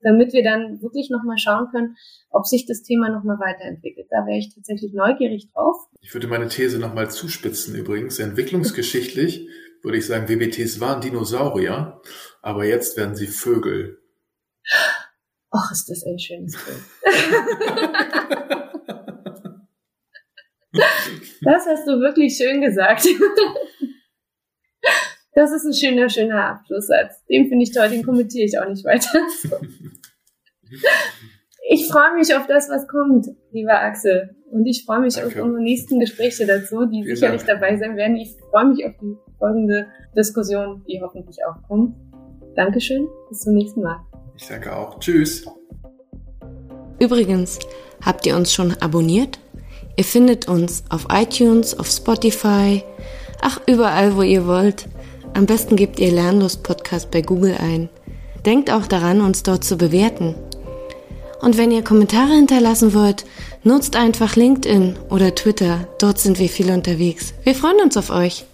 damit 0.00 0.32
wir 0.32 0.42
dann 0.42 0.80
wirklich 0.80 1.10
nochmal 1.10 1.38
schauen 1.38 1.68
können, 1.70 1.96
ob 2.30 2.46
sich 2.46 2.66
das 2.66 2.82
Thema 2.82 3.10
nochmal 3.10 3.38
weiterentwickelt. 3.38 4.06
Da 4.10 4.26
wäre 4.26 4.38
ich 4.38 4.54
tatsächlich 4.54 4.92
neugierig 4.94 5.50
drauf. 5.52 5.76
Ich 6.00 6.14
würde 6.14 6.28
meine 6.28 6.48
These 6.48 6.78
nochmal 6.78 7.10
zuspitzen 7.10 7.74
übrigens. 7.74 8.18
Entwicklungsgeschichtlich 8.32 9.48
würde 9.82 9.98
ich 9.98 10.06
sagen, 10.06 10.28
WBTs 10.28 10.80
waren 10.80 11.00
Dinosaurier, 11.00 12.00
aber 12.40 12.64
jetzt 12.64 12.96
werden 12.96 13.14
sie 13.14 13.26
Vögel. 13.26 13.98
Ach, 15.50 15.70
ist 15.70 15.88
das 15.90 16.04
ein 16.04 16.18
schönes 16.18 16.56
Bild. 16.64 16.78
das 21.42 21.66
hast 21.66 21.86
du 21.86 22.00
wirklich 22.00 22.36
schön 22.36 22.60
gesagt. 22.60 23.06
Das 25.34 25.50
ist 25.50 25.64
ein 25.64 25.72
schöner, 25.72 26.08
schöner 26.10 26.44
Abschlusssatz. 26.44 27.24
Den 27.24 27.48
finde 27.48 27.64
ich 27.64 27.72
toll, 27.72 27.88
den 27.88 28.04
kommentiere 28.04 28.44
ich 28.44 28.58
auch 28.58 28.68
nicht 28.68 28.84
weiter. 28.84 29.18
Ich 31.68 31.88
freue 31.88 32.14
mich 32.14 32.34
auf 32.34 32.46
das, 32.46 32.68
was 32.68 32.86
kommt, 32.88 33.26
lieber 33.50 33.80
Axel. 33.80 34.36
Und 34.50 34.66
ich 34.66 34.84
freue 34.84 35.00
mich 35.00 35.14
Danke. 35.14 35.38
auf 35.40 35.44
unsere 35.46 35.62
nächsten 35.62 36.00
Gespräche 36.00 36.46
dazu, 36.46 36.84
die 36.84 37.02
Vielen 37.02 37.16
sicherlich 37.16 37.44
Dank. 37.44 37.60
dabei 37.60 37.76
sein 37.78 37.96
werden. 37.96 38.16
Ich 38.16 38.36
freue 38.50 38.66
mich 38.66 38.84
auf 38.84 38.92
die 39.00 39.16
folgende 39.42 39.86
Diskussion, 40.16 40.84
die 40.86 41.00
hoffentlich 41.02 41.36
auch 41.48 41.60
kommt. 41.66 41.96
Dankeschön, 42.54 43.08
bis 43.28 43.40
zum 43.40 43.54
nächsten 43.54 43.82
Mal. 43.82 43.98
Ich 44.36 44.46
danke 44.46 44.74
auch. 44.74 45.00
Tschüss. 45.00 45.44
Übrigens, 47.00 47.58
habt 48.04 48.24
ihr 48.24 48.36
uns 48.36 48.52
schon 48.52 48.72
abonniert? 48.80 49.40
Ihr 49.96 50.04
findet 50.04 50.48
uns 50.48 50.84
auf 50.90 51.06
iTunes, 51.10 51.76
auf 51.76 51.88
Spotify, 51.88 52.84
ach 53.40 53.60
überall, 53.66 54.16
wo 54.16 54.22
ihr 54.22 54.46
wollt. 54.46 54.88
Am 55.34 55.46
besten 55.46 55.74
gebt 55.74 55.98
ihr 55.98 56.12
Lernlust 56.12 56.62
Podcast 56.62 57.10
bei 57.10 57.20
Google 57.20 57.56
ein. 57.58 57.88
Denkt 58.46 58.70
auch 58.70 58.86
daran, 58.86 59.20
uns 59.20 59.42
dort 59.42 59.64
zu 59.64 59.76
bewerten. 59.76 60.36
Und 61.40 61.58
wenn 61.58 61.72
ihr 61.72 61.82
Kommentare 61.82 62.34
hinterlassen 62.34 62.94
wollt, 62.94 63.24
nutzt 63.64 63.96
einfach 63.96 64.36
LinkedIn 64.36 64.94
oder 65.10 65.34
Twitter. 65.34 65.88
Dort 65.98 66.18
sind 66.18 66.38
wir 66.38 66.48
viel 66.48 66.70
unterwegs. 66.70 67.34
Wir 67.42 67.56
freuen 67.56 67.80
uns 67.80 67.96
auf 67.96 68.10
euch. 68.10 68.44